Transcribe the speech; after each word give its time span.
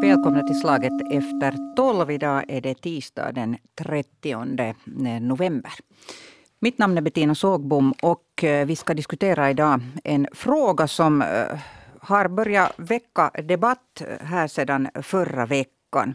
Välkomna 0.00 0.42
till 0.42 0.60
slaget 0.60 0.92
efter 1.10 1.74
tolv. 1.76 2.10
Idag 2.10 2.44
är 2.48 2.60
det 2.60 2.74
tisdag 2.74 3.32
den 3.32 3.56
30 3.78 4.32
eh, 4.32 5.20
november. 5.20 5.72
Mitt 6.60 6.78
namn 6.78 6.98
är 6.98 7.02
Bettina 7.02 7.34
Sågbom 7.34 7.94
och 8.02 8.44
eh, 8.44 8.66
vi 8.66 8.76
ska 8.76 8.94
diskutera 8.94 9.50
idag 9.50 9.80
en 10.04 10.26
fråga 10.32 10.88
som 10.88 11.22
eh, 11.22 11.58
har 12.00 12.28
börjat 12.28 12.72
väcka 12.76 13.30
debatt 13.42 14.02
här 14.20 14.48
sedan 14.48 14.88
förra 15.02 15.46
veckan. 15.46 16.14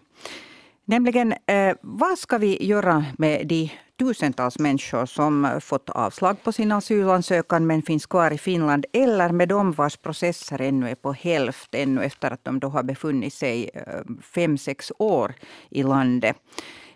Nämligen, 0.90 1.34
eh, 1.46 1.76
vad 1.82 2.20
ska 2.20 2.38
vi 2.38 2.66
göra 2.66 3.06
med 3.18 3.48
de 3.48 3.72
tusentals 4.00 4.60
människor 4.60 5.06
som 5.06 5.60
fått 5.62 5.90
avslag 5.90 6.44
på 6.44 6.52
sin 6.52 6.72
asylansökan 6.72 7.68
men 7.68 7.82
finns 7.82 8.06
kvar 8.06 8.32
i 8.32 8.38
Finland 8.38 8.86
eller 8.94 9.30
med 9.30 9.50
de 9.50 9.72
vars 9.72 9.98
processer 9.98 10.62
ännu 10.62 10.90
är 10.90 10.96
på 10.96 11.14
hälft 11.14 11.76
ännu 11.76 12.04
efter 12.04 12.32
att 12.32 12.46
de 12.46 12.60
då 12.60 12.68
har 12.68 12.84
befunnit 12.84 13.34
sig 13.34 13.70
eh, 13.74 13.84
fem, 14.22 14.58
sex 14.58 14.92
år 15.00 15.34
i 15.70 15.84
landet. 15.84 16.36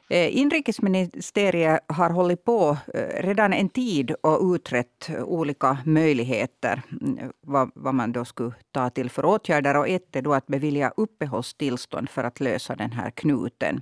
Eh, 0.10 0.38
inrikesministeriet 0.38 1.80
har 1.88 2.10
hållit 2.10 2.46
på 2.46 2.78
eh, 2.94 3.24
redan 3.24 3.54
en 3.54 3.70
tid 3.70 4.12
och 4.12 4.56
utrett 4.56 5.10
olika 5.26 5.78
möjligheter 5.86 6.82
mm, 7.02 7.32
vad, 7.42 7.72
vad 7.76 7.96
man 7.96 8.12
då 8.12 8.26
skulle 8.26 8.54
ta 8.72 8.90
till 8.90 9.10
för 9.10 9.26
åtgärder. 9.26 9.78
Och 9.78 9.88
ett 9.88 10.16
är 10.16 10.22
då 10.22 10.34
att 10.34 10.48
bevilja 10.48 10.94
uppehållstillstånd 10.98 12.10
för 12.10 12.24
att 12.24 12.40
lösa 12.40 12.76
den 12.76 12.92
här 12.92 13.10
knuten. 13.10 13.82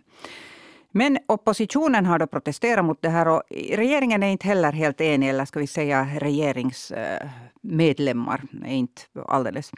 Men 0.91 1.17
oppositionen 1.27 2.05
har 2.05 2.19
då 2.19 2.27
protesterat 2.27 2.85
mot 2.85 3.01
det 3.01 3.09
här 3.09 3.27
och 3.27 3.43
regeringen 3.49 4.23
är 4.23 4.27
inte 4.27 4.47
heller 4.47 4.71
helt 4.71 5.01
enig, 5.01 5.29
eller 5.29 5.45
ska 5.45 5.59
vi 5.59 5.67
säga 5.67 6.07
regeringsmedlemmar 6.19 8.41
är 8.65 8.73
inte 8.73 9.01
alldeles 9.27 9.71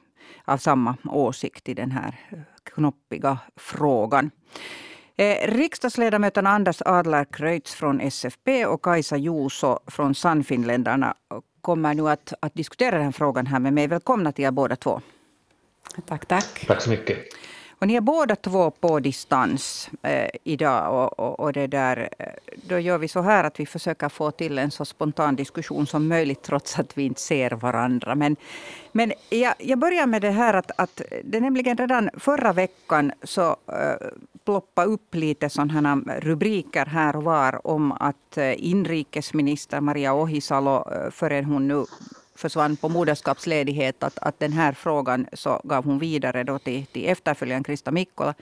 av 0.46 0.58
samma 0.58 0.98
åsikt 1.06 1.70
i 1.70 1.74
den 1.74 1.92
här 1.92 2.16
knoppiga 2.64 3.38
frågan. 3.56 4.32
Eh, 5.18 5.48
riksdagsledamöterna 5.48 6.50
Anders 6.50 6.82
Adler 6.86 7.26
Kreutz 7.26 7.74
från 7.74 8.02
SFP 8.02 8.66
och 8.66 8.82
Kajsa 8.82 9.18
Juuso 9.18 9.80
från 9.88 10.16
Sannfinländarna 10.16 11.16
kommer 11.62 11.94
nu 11.94 12.10
att, 12.10 12.34
att 12.40 12.54
diskutera 12.54 12.96
den 12.96 13.06
här 13.06 13.12
frågan 13.12 13.48
här 13.48 13.60
med 13.60 13.74
mig. 13.74 13.88
Välkomna 13.88 14.32
till 14.32 14.46
er 14.46 14.52
båda 14.52 14.76
två. 14.76 15.02
Tack, 16.06 16.26
tack. 16.26 16.66
Tack 16.68 16.82
så 16.82 16.90
mycket. 16.90 17.18
Och 17.80 17.88
ni 17.88 17.96
är 17.96 18.02
båda 18.02 18.36
två 18.36 18.72
på 18.72 19.00
distans 19.00 19.90
eh, 20.02 20.30
idag. 20.44 20.94
Och, 20.94 21.20
och, 21.20 21.40
och, 21.40 21.54
det 21.54 21.68
där, 21.68 22.10
eh, 22.20 22.28
då 22.68 22.80
gör 22.80 22.98
vi 22.98 23.08
så 23.08 23.22
här 23.22 23.44
att 23.44 23.60
vi 23.60 23.66
försöker 23.66 24.10
få 24.10 24.32
till 24.32 24.58
en 24.58 24.72
så 24.72 24.86
spontan 24.86 25.36
diskussion 25.36 25.88
som 25.88 26.08
möjligt 26.08 26.42
trots 26.42 26.80
att 26.80 26.98
vi 26.98 27.04
inte 27.04 27.22
ser 27.22 27.52
varandra. 27.52 28.16
Men, 28.16 28.36
men 28.92 29.14
jag, 29.30 29.54
jag 29.58 29.80
börjar 29.80 30.08
med 30.08 30.22
det 30.22 30.32
här 30.32 30.54
att, 30.54 30.72
att 30.76 31.02
det 31.24 31.40
nämligen 31.40 31.78
redan 31.78 32.10
förra 32.18 32.54
veckan 32.54 33.12
så 33.24 33.56
eh, 33.68 34.08
ploppade 34.46 34.88
upp 34.88 35.16
lite 35.16 35.50
sådana 35.50 35.96
rubriker 36.20 36.86
här 36.86 37.16
och 37.16 37.24
var 37.24 37.68
om 37.68 37.92
att 37.92 38.38
eh, 38.38 38.66
inrikesminister 38.66 39.82
Maria 39.82 40.14
Ohisalo, 40.14 40.92
eh, 40.92 41.12
förrän 41.12 41.46
hon 41.46 41.68
nu 41.68 41.86
försvann 42.44 42.76
på 42.76 42.90
moderskapsledighet, 42.90 44.04
att, 44.04 44.18
att 44.18 44.40
den 44.40 44.54
här 44.54 44.74
frågan 44.74 45.28
så 45.34 45.62
gav 45.64 45.86
hon 45.86 46.00
vidare 46.00 46.44
då 46.44 46.60
till, 46.60 46.86
till 46.86 47.10
efterföljaren 47.10 47.64
Krista 47.64 47.92
Mikkola, 47.92 48.34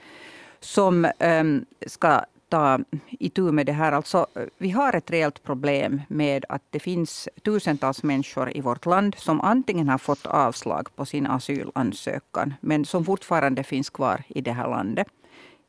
som 0.60 1.06
äm, 1.18 1.66
ska 1.86 2.24
ta 2.48 2.78
itu 3.10 3.52
med 3.52 3.66
det 3.66 3.72
här. 3.72 3.92
Alltså, 3.92 4.26
vi 4.58 4.70
har 4.70 4.96
ett 4.96 5.10
reellt 5.10 5.42
problem 5.42 6.00
med 6.08 6.44
att 6.48 6.62
det 6.70 6.80
finns 6.80 7.28
tusentals 7.44 8.02
människor 8.02 8.56
i 8.56 8.60
vårt 8.60 8.86
land 8.86 9.14
som 9.18 9.40
antingen 9.40 9.88
har 9.88 9.98
fått 9.98 10.26
avslag 10.26 10.88
på 10.96 11.04
sin 11.06 11.26
asylansökan, 11.26 12.54
men 12.60 12.84
som 12.84 13.04
fortfarande 13.04 13.62
finns 13.64 13.90
kvar 13.90 14.22
i 14.28 14.40
det 14.40 14.52
här 14.52 14.68
landet. 14.68 15.06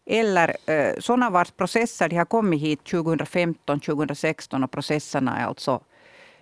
Eller 0.05 0.55
eh, 0.65 0.99
sådana 0.99 1.29
vars 1.29 1.51
processer 1.51 2.09
de 2.09 2.15
har 2.15 2.25
kommit 2.25 2.61
hit 2.61 2.83
2015, 2.83 3.79
2016 3.79 4.63
och 4.63 4.71
processerna 4.71 5.37
är 5.37 5.45
alltså 5.45 5.79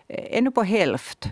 eh, 0.07 0.38
ännu 0.38 0.51
på 0.51 0.63
hälft. 0.63 1.30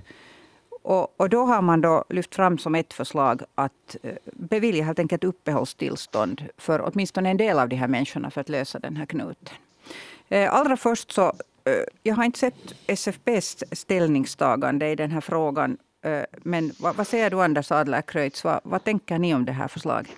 Och, 0.90 1.22
och, 1.22 1.30
då 1.30 1.46
har 1.46 1.62
man 1.62 1.82
då 1.82 2.06
lyft 2.10 2.36
fram 2.36 2.58
som 2.58 2.76
ett 2.76 2.94
förslag 2.94 3.42
att 3.56 3.96
eh, 4.04 4.14
bevilja 4.26 4.84
helt 4.84 5.00
enkelt 5.00 5.24
uppehållstillstånd 5.24 6.44
för 6.58 6.82
åtminstone 6.82 7.30
en 7.30 7.38
del 7.38 7.60
av 7.60 7.70
de 7.70 7.76
här 7.76 7.88
människorna 7.88 8.32
för 8.32 8.42
att 8.42 8.50
lösa 8.50 8.80
den 8.80 8.96
här 8.96 9.06
knuten. 9.06 9.54
Eh, 10.30 10.54
allra 10.54 10.78
först 10.78 11.12
så, 11.12 11.26
eh, 11.66 11.74
jag 12.04 12.16
har 12.16 12.24
inte 12.24 12.40
sett 12.40 12.76
SFPs 12.88 13.64
ställningstagande 13.72 14.90
i 14.90 14.96
den 14.96 15.12
här 15.12 15.22
frågan. 15.22 15.78
Men 16.44 16.72
vad, 16.80 16.96
vad 16.96 17.08
säger 17.08 17.30
du 17.30 17.42
Anders 17.42 17.72
Adler-Kreutz, 17.72 18.44
vad, 18.44 18.60
vad 18.64 18.84
tänker 18.84 19.20
ni 19.20 19.36
om 19.36 19.46
det 19.46 19.52
här 19.52 19.68
förslaget? 19.68 20.12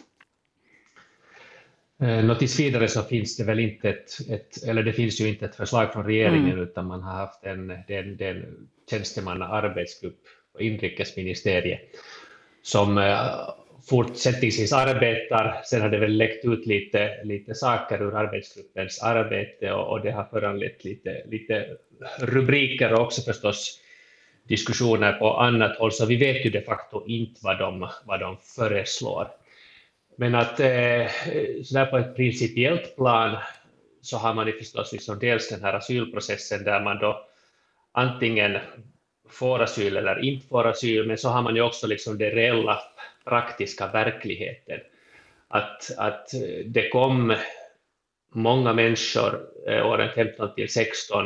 Nå, 1.98 2.36
tills 2.36 2.60
vidare 2.60 2.88
så 2.88 3.02
finns 3.02 3.38
det 3.38 3.44
väl 3.44 3.60
inte 3.60 3.90
ett, 3.90 4.30
ett, 4.30 4.64
eller 4.64 4.84
det 4.84 4.94
finns 4.94 5.22
ju 5.22 5.28
inte 5.28 5.46
ett 5.46 5.56
förslag 5.56 5.94
från 5.94 6.06
regeringen, 6.06 6.52
mm. 6.52 6.64
utan 6.64 6.88
man 6.88 7.02
har 7.02 7.14
haft 7.14 7.44
en, 7.44 7.68
den, 7.68 8.18
den 8.18 8.68
tjänstemanna 8.90 9.48
arbetsgrupp 9.48 10.24
på 10.24 10.41
inrikesministeriet 10.60 11.82
som 12.62 12.98
eh, 12.98 13.50
fortsättningsvis 13.90 14.74
arbetar. 14.74 15.62
Sen 15.66 15.82
har 15.82 15.90
det 15.90 15.98
väl 15.98 16.18
läckt 16.18 16.46
ut 16.46 16.66
lite, 16.66 17.24
lite 17.24 17.56
saker 17.56 18.02
ur 18.02 18.16
arbetsgruppens 18.16 19.02
arbete 19.04 19.72
och, 19.72 19.92
och 19.92 20.02
det 20.02 20.12
har 20.12 20.24
föranlett 20.24 20.84
lite, 20.84 21.24
lite 21.26 21.68
rubriker 22.20 22.94
och 22.94 23.02
också 23.02 23.22
förstås 23.22 23.80
diskussioner 24.44 25.14
på 25.14 25.34
annat 25.34 25.78
håll, 25.78 25.92
så 25.92 26.06
vi 26.06 26.16
vet 26.16 26.46
ju 26.46 26.50
de 26.50 26.62
facto 26.62 27.06
inte 27.08 27.40
vad 27.44 27.60
de, 27.60 27.90
vad 28.06 28.20
de 28.20 28.38
föreslår. 28.56 29.28
Men 30.18 30.36
att 30.36 30.60
eh, 30.60 31.08
så 31.64 31.86
på 31.86 31.98
ett 31.98 32.16
principiellt 32.16 32.96
plan 32.96 33.38
så 34.02 34.18
har 34.18 34.34
man 34.34 34.48
ju 34.48 34.54
förstås 34.54 34.94
liksom 34.94 35.20
dels 35.20 35.50
den 35.50 35.64
här 35.64 35.74
asylprocessen 35.74 36.64
där 36.64 36.84
man 36.84 37.00
då 37.00 37.26
antingen 37.92 38.58
får 39.32 39.62
asyl 39.62 39.98
eller 39.98 40.24
inte 40.24 40.48
får 40.48 40.68
asyl, 40.68 41.08
men 41.08 41.18
så 41.18 41.30
har 41.30 41.42
man 41.42 41.56
ju 41.56 41.62
också 41.62 41.88
liksom 41.88 42.18
den 42.18 42.32
reella 42.32 42.80
praktiska 43.24 43.88
verkligheten. 43.88 44.80
Att, 45.48 45.92
att 45.98 46.34
eh, 46.34 46.66
det 46.66 46.90
kom 46.90 47.36
många 48.34 48.74
människor 48.74 49.40
eh, 49.68 49.88
åren 49.88 50.10
15 50.16 50.56
till 50.56 50.70
16. 50.70 51.26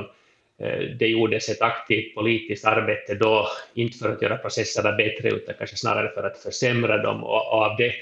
Eh, 0.59 0.79
det 0.99 1.07
gjordes 1.07 1.49
ett 1.49 1.61
aktivt 1.61 2.15
politiskt 2.15 2.65
arbete 2.65 3.15
då, 3.15 3.47
inte 3.73 3.97
för 3.97 4.11
att 4.11 4.21
göra 4.21 4.37
processerna 4.37 4.91
bättre, 4.91 5.29
utan 5.29 5.55
kanske 5.57 5.77
snarare 5.77 6.09
för 6.09 6.23
att 6.23 6.37
försämra 6.37 6.97
dem. 6.97 7.23
Och, 7.23 7.53
och 7.53 7.61
av 7.63 7.77
det 7.77 7.93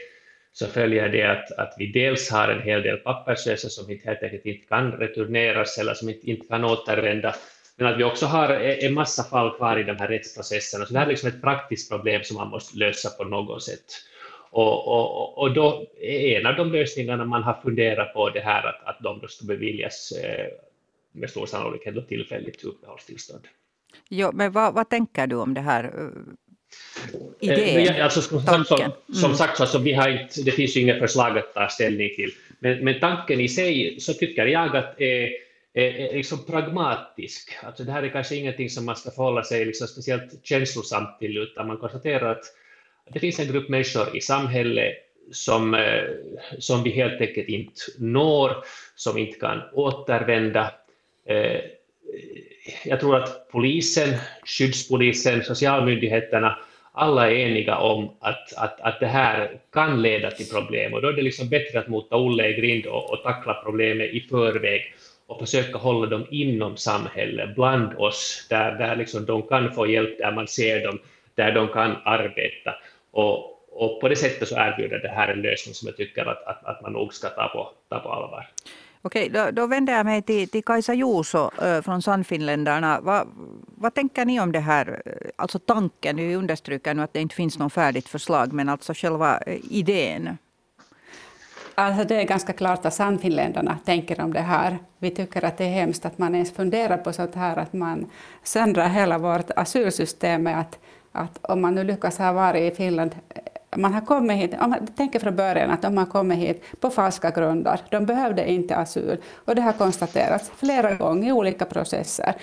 så 0.54 0.68
följer 0.68 1.10
det 1.10 1.24
att, 1.24 1.52
att 1.52 1.76
vi 1.78 1.86
dels 1.86 2.32
har 2.32 2.48
en 2.48 2.62
hel 2.62 2.82
del 2.82 2.98
papperslösa 2.98 3.70
som 3.70 3.92
inte, 3.92 4.08
helt 4.08 4.24
enkelt 4.24 4.46
inte 4.46 4.68
kan 4.68 4.92
returneras 4.92 5.78
eller 5.78 5.94
som 5.94 6.10
inte, 6.10 6.30
inte 6.30 6.48
kan 6.48 6.66
återvända 6.66 7.36
men 7.76 7.88
att 7.88 8.00
vi 8.00 8.04
också 8.04 8.26
har 8.26 8.50
en 8.50 8.94
massa 8.94 9.24
fall 9.24 9.56
kvar 9.56 9.80
i 9.80 9.84
de 9.84 9.98
här 9.98 10.08
rättsprocesserna. 10.08 10.86
Så 10.86 10.94
det 10.94 11.00
här 11.00 11.06
är 11.06 11.10
liksom 11.10 11.30
ett 11.30 11.42
praktiskt 11.42 11.92
problem 11.92 12.24
som 12.24 12.38
man 12.38 12.50
måste 12.50 12.78
lösa 12.78 13.10
på 13.10 13.24
något 13.24 13.64
sätt. 13.64 13.86
Och, 14.52 14.88
och, 14.88 15.38
och 15.38 15.54
då 15.54 15.88
är 16.02 16.40
en 16.40 16.46
av 16.46 16.56
de 16.56 16.72
lösningarna 16.72 17.26
man 17.26 17.44
har 17.44 17.54
funderat 17.64 18.14
på 18.14 18.30
det 18.30 18.40
här 18.40 18.68
att, 18.68 18.88
att 18.88 19.04
de 19.04 19.20
då 19.20 19.28
ska 19.28 19.46
beviljas 19.46 20.12
eh, 20.12 20.48
med 21.12 21.30
stor 21.30 21.46
sannolikhet 21.46 21.96
då 21.96 22.02
tillfälligt 22.02 22.64
uppehållstillstånd. 22.64 23.48
Jo, 24.10 24.32
men 24.34 24.52
vad, 24.52 24.74
vad 24.74 24.90
tänker 24.90 25.28
du 25.28 25.36
om 25.36 25.54
det 25.54 25.62
här? 25.62 25.84
Eh, 25.84 27.50
idén, 27.50 28.02
alltså, 28.02 28.22
som, 28.22 28.42
som, 28.42 28.66
som, 28.66 28.92
som 29.14 29.26
mm. 29.26 29.38
sagt, 29.38 29.62
alltså, 29.62 29.80
vi 29.80 29.94
har 29.94 30.10
inte, 30.10 30.42
det 30.42 30.52
finns 30.52 30.78
ju 30.78 30.82
inget 30.82 31.00
förslag 31.00 31.38
att 31.38 31.54
ta 31.54 31.70
ställning 31.70 32.10
till, 32.16 32.32
men, 32.60 32.86
men 32.86 33.00
tanken 33.00 33.40
i 33.40 33.50
sig 33.50 34.00
så 34.00 34.14
tycker 34.14 34.46
jag 34.46 34.78
att 34.78 35.02
är 35.02 35.30
är, 35.74 36.14
liksom 36.14 36.46
pragmatisk. 36.46 37.52
Alltså 37.64 37.84
det 37.84 37.92
här 37.92 38.04
är 38.04 38.10
kanske 38.10 38.36
ingenting 38.36 38.70
som 38.70 38.86
man 38.86 38.96
ska 38.96 39.12
förhålla 39.12 39.44
sig 39.44 39.66
liksom 39.66 39.88
speciellt 39.88 40.46
känslosamt 40.46 41.20
till, 41.20 41.38
utan 41.38 41.68
man 41.68 41.78
konstaterar 41.78 42.32
att 42.32 42.44
det 43.14 43.20
finns 43.20 43.40
en 43.40 43.48
grupp 43.48 43.70
människor 43.70 44.18
i 44.18 44.22
samhället 44.22 44.94
som, 45.32 45.74
eh, 45.74 46.04
som 46.60 46.84
vi 46.84 46.90
helt 46.90 47.22
enkelt 47.22 47.48
inte 47.48 47.82
når, 47.98 48.56
som 48.96 49.18
inte 49.18 49.40
kan 49.40 49.62
återvända. 49.74 50.72
Eh, 51.26 51.62
jag 52.86 53.00
tror 53.00 53.16
att 53.16 53.50
polisen, 53.52 54.10
skyddspolisen, 54.46 55.44
socialmyndigheterna, 55.44 56.60
alla 56.92 57.32
är 57.32 57.36
eniga 57.36 57.78
om 57.78 58.16
att, 58.20 58.54
att, 58.54 58.82
att 58.82 59.00
det 59.00 59.08
här 59.08 59.60
kan 59.72 60.02
leda 60.02 60.32
till 60.32 60.50
problem 60.50 60.94
och 60.94 61.02
då 61.02 61.08
är 61.08 61.14
det 61.14 61.22
liksom 61.22 61.50
bättre 61.50 61.80
att 61.80 61.88
mota 61.88 62.16
Olle 62.16 62.48
i 62.48 62.54
grind 62.54 62.86
och, 62.86 63.14
och 63.14 63.24
tackla 63.24 63.54
problemet 63.54 64.14
i 64.14 64.20
förväg 64.30 64.94
och 65.34 65.40
försöka 65.40 65.78
hålla 65.78 66.08
dem 66.08 66.26
inom 66.32 66.78
samhället, 66.78 67.56
bland 67.56 67.94
oss, 67.94 68.48
där, 68.50 68.72
där 68.72 68.96
liksom 68.96 69.26
de 69.26 69.42
kan 69.42 69.72
få 69.72 69.88
hjälp, 69.88 70.18
där 70.18 70.32
man 70.32 70.48
ser 70.48 70.84
dem, 70.84 71.00
där 71.36 71.52
de 71.52 71.68
kan 71.68 71.96
arbeta. 72.06 72.76
Och, 73.12 73.36
och 73.72 74.02
på 74.02 74.10
det 74.10 74.16
sättet 74.16 74.48
så 74.48 74.56
erbjuder 74.56 75.00
det 75.00 75.10
här 75.10 75.28
en 75.28 75.42
lösning 75.42 75.76
som 75.76 75.88
jag 75.88 75.98
tycker 75.98 76.26
att, 76.26 76.44
att, 76.44 76.66
att 76.66 76.82
man 76.82 76.94
nog 76.94 77.14
ska 77.14 77.30
ta 77.30 77.48
på, 77.48 77.72
ta 77.90 78.00
på 78.00 78.10
allvar. 78.10 78.48
Okej, 79.06 79.30
då, 79.30 79.52
då 79.52 79.68
vänder 79.68 79.94
jag 79.94 80.06
mig 80.06 80.22
till, 80.22 80.50
till 80.50 80.64
Kajsa 80.64 80.94
Juuso 80.94 81.50
eh, 81.62 81.82
från 81.82 82.02
Sannfinländarna. 82.02 83.02
Va, 83.02 83.26
vad 83.66 83.94
tänker 83.94 84.26
ni 84.26 84.40
om 84.40 84.52
det 84.52 84.60
här? 84.60 85.02
Eh, 85.06 85.12
alltså 85.36 85.60
tanken, 85.60 86.16
vi 86.16 86.36
understryker 86.36 86.94
nu 86.94 87.02
att 87.02 87.14
det 87.14 87.22
inte 87.22 87.36
finns 87.36 87.60
något 87.60 87.74
färdigt 87.74 88.08
förslag, 88.08 88.54
men 88.54 88.70
alltså 88.70 88.94
själva 88.94 89.38
eh, 89.38 89.58
idén. 89.70 90.38
Alltså 91.76 92.04
det 92.04 92.22
är 92.22 92.24
ganska 92.24 92.54
klart 92.54 92.86
att 92.86 92.94
Sannfinländarna 92.94 93.78
tänker 93.86 94.22
om 94.22 94.34
det 94.34 94.40
här. 94.40 94.78
Vi 94.98 95.10
tycker 95.10 95.46
att 95.46 95.58
det 95.58 95.64
är 95.64 95.70
hemskt 95.70 96.06
att 96.06 96.18
man 96.18 96.36
ens 96.36 96.52
funderar 96.52 96.98
på 96.98 97.14
sånt 97.14 97.36
här, 97.36 97.58
att 97.58 97.74
man 97.74 98.10
söndrar 98.44 98.88
hela 98.88 99.18
vårt 99.18 99.52
asylsystem 99.56 100.44
med 100.44 100.60
att, 100.60 100.80
att 101.12 101.40
om 101.42 101.62
man 101.62 101.76
nu 101.76 101.84
lyckas 101.84 102.18
ha 102.18 102.32
varit 102.32 102.74
i 102.74 102.76
Finland 102.76 103.16
eh, 103.30 103.42
man 103.78 103.94
har 103.94 104.02
kommit 104.02 104.38
hit, 104.38 104.56
om 104.62 104.70
man 104.70 104.88
tänker 104.88 105.20
från 105.20 105.36
början 105.36 105.72
att 105.72 105.82
de 105.82 105.98
har 105.98 106.06
kommit 106.06 106.38
hit 106.38 106.64
på 106.80 106.90
falska 106.90 107.32
grunder. 107.32 107.80
De 107.90 108.06
behövde 108.06 108.52
inte 108.52 108.76
asyl. 108.76 109.18
Och 109.46 109.56
det 109.56 109.62
har 109.62 109.74
konstaterats 109.74 110.52
flera 110.56 110.94
gånger 110.96 111.30
i 111.30 111.32
olika 111.32 111.66
processer. 111.66 112.36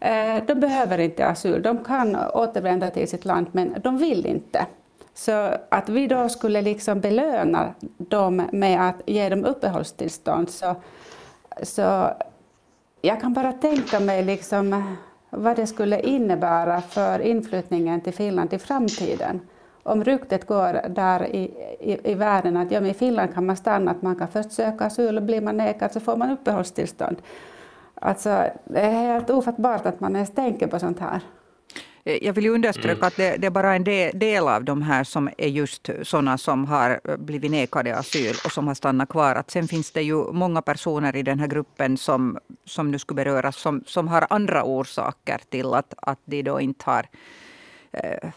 Eh, 0.00 0.44
de 0.46 0.54
behöver 0.54 0.98
inte 0.98 1.26
asyl. 1.26 1.62
De 1.62 1.84
kan 1.84 2.16
återvända 2.16 2.90
till 2.90 3.08
sitt 3.08 3.24
land, 3.24 3.46
men 3.52 3.74
de 3.82 3.98
vill 3.98 4.26
inte. 4.26 4.66
Så 5.16 5.52
att 5.68 5.88
vi 5.88 6.06
då 6.06 6.28
skulle 6.28 6.62
liksom 6.62 7.00
belöna 7.00 7.74
dem 7.98 8.42
med 8.52 8.88
att 8.88 9.02
ge 9.06 9.28
dem 9.28 9.44
uppehållstillstånd, 9.44 10.50
så, 10.50 10.76
så 11.62 12.10
jag 13.00 13.20
kan 13.20 13.32
bara 13.32 13.52
tänka 13.52 14.00
mig 14.00 14.24
liksom 14.24 14.96
vad 15.30 15.56
det 15.56 15.66
skulle 15.66 16.00
innebära 16.00 16.80
för 16.80 17.18
inflyttningen 17.18 18.00
till 18.00 18.14
Finland 18.14 18.52
i 18.52 18.58
framtiden. 18.58 19.40
Om 19.82 20.04
ryktet 20.04 20.46
går 20.46 20.88
där 20.88 21.26
i, 21.26 21.42
i, 21.80 22.10
i 22.10 22.14
världen 22.14 22.56
att 22.56 22.70
ja, 22.70 22.80
i 22.80 22.94
Finland 22.94 23.34
kan 23.34 23.46
man 23.46 23.56
stanna, 23.56 23.90
att 23.90 24.02
man 24.02 24.16
kan 24.16 24.28
först 24.28 24.52
söka 24.52 24.84
asyl 24.84 25.16
och 25.16 25.22
blir 25.22 25.40
man 25.40 25.56
nekad 25.56 25.92
så 25.92 26.00
får 26.00 26.16
man 26.16 26.30
uppehållstillstånd. 26.30 27.16
Alltså, 27.94 28.44
det 28.64 28.80
är 28.80 28.90
helt 28.90 29.30
ofattbart 29.30 29.86
att 29.86 30.00
man 30.00 30.14
ens 30.14 30.34
tänker 30.34 30.66
på 30.66 30.78
sånt 30.78 31.00
här. 31.00 31.20
Eh, 32.06 32.24
jag 32.24 32.32
vill 32.32 32.46
understryka 32.46 32.92
mm. 32.92 33.04
att 33.04 33.16
det, 33.16 33.36
det, 33.36 33.46
är 33.46 33.50
bara 33.50 33.74
en 33.74 33.84
del, 33.84 34.18
del 34.18 34.48
av 34.48 34.64
de 34.64 34.82
här 34.82 35.04
som 35.04 35.30
är 35.38 35.48
just 35.48 35.90
sådana 36.02 36.38
som 36.38 36.64
har 36.64 37.00
eh, 37.04 37.16
blivit 37.16 37.50
nekade 37.50 37.96
asyl 37.96 38.34
och 38.44 38.52
som 38.52 38.66
har 38.66 38.74
stannat 38.74 39.08
kvar. 39.08 39.34
Att 39.34 39.50
sen 39.50 39.68
finns 39.68 39.90
det 39.90 40.02
ju 40.02 40.32
många 40.32 40.62
personer 40.62 41.16
i 41.16 41.22
den 41.22 41.38
här 41.38 41.46
gruppen 41.46 41.96
som, 41.96 42.38
som 42.64 42.90
nu 42.90 42.98
skulle 42.98 43.24
beröras 43.24 43.56
som, 43.56 43.84
som 43.86 44.08
har 44.08 44.26
andra 44.30 44.64
orsaker 44.64 45.40
till 45.48 45.74
att, 45.74 45.94
att 45.96 46.18
de 46.24 46.42
då 46.42 46.60
inte 46.60 46.84
har 46.84 47.06
eh, 47.92 48.30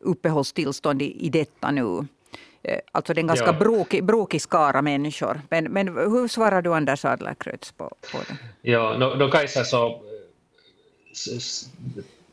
uppehållstillstånd 0.00 1.02
i, 1.02 1.26
i 1.26 1.28
detta 1.28 1.70
nu. 1.70 2.06
Eh, 2.62 2.78
alltså 2.92 3.14
det 3.14 3.18
är 3.18 3.22
en 3.22 3.26
ganska 3.26 3.46
ja. 3.46 3.52
brokig, 3.52 4.04
brokig 4.04 4.42
skara 4.42 4.82
människor. 4.82 5.40
Men, 5.50 5.64
men 5.64 5.88
hur 5.88 6.28
svarar 6.28 6.62
du 6.62 6.74
Anders 6.74 7.04
Adlercreutz 7.04 7.72
på, 7.72 7.84
på 8.12 8.18
det? 8.28 8.36
Ja, 8.70 8.96
då, 9.00 9.14
då 9.14 9.30
Kajsa 9.30 9.64
så 9.64 10.02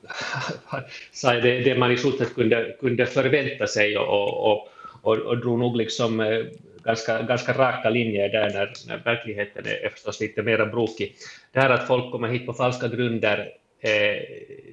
det, 1.41 1.59
det 1.59 1.77
man 1.77 1.91
i 1.91 1.97
stort 1.97 2.17
sett 2.17 2.35
kunde, 2.35 2.75
kunde 2.79 3.05
förvänta 3.05 3.67
sig 3.67 3.97
och, 3.97 4.51
och, 4.51 4.67
och, 5.01 5.17
och 5.17 5.37
drog 5.37 5.59
nog 5.59 5.77
liksom 5.77 6.19
eh, 6.19 6.45
ganska, 6.83 7.21
ganska 7.21 7.53
raka 7.53 7.89
linjer 7.89 8.29
där 8.29 8.49
när, 8.49 8.73
när 8.87 8.97
verkligheten 8.97 9.65
är 9.65 9.89
förstås 9.89 10.19
lite 10.19 10.43
mer 10.43 10.65
brokig. 10.65 11.15
Det 11.51 11.59
här 11.59 11.69
att 11.69 11.87
folk 11.87 12.11
kommer 12.11 12.27
hit 12.27 12.45
på 12.45 12.53
falska 12.53 12.87
grunder, 12.87 13.39
eh, 13.79 14.21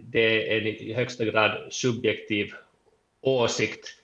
det 0.02 0.52
är 0.52 0.60
en 0.60 0.66
i 0.66 0.92
högsta 0.92 1.24
grad 1.24 1.58
subjektiv 1.70 2.52
åsikt. 3.20 3.96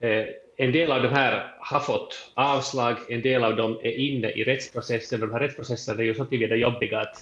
Eh, 0.00 0.26
en 0.56 0.72
del 0.72 0.92
av 0.92 1.02
de 1.02 1.08
här 1.08 1.54
har 1.58 1.80
fått 1.80 2.30
avslag, 2.34 2.96
en 3.08 3.22
del 3.22 3.44
av 3.44 3.56
dem 3.56 3.80
är 3.82 3.92
inne 3.92 4.30
i 4.30 4.44
rättsprocessen. 4.44 5.20
De 5.20 5.32
här 5.32 5.40
rättsprocesserna 5.40 6.02
är 6.02 6.06
ju 6.06 6.14
så 6.14 6.24
tillvida 6.24 6.56
jobbiga 6.56 7.00
att, 7.00 7.16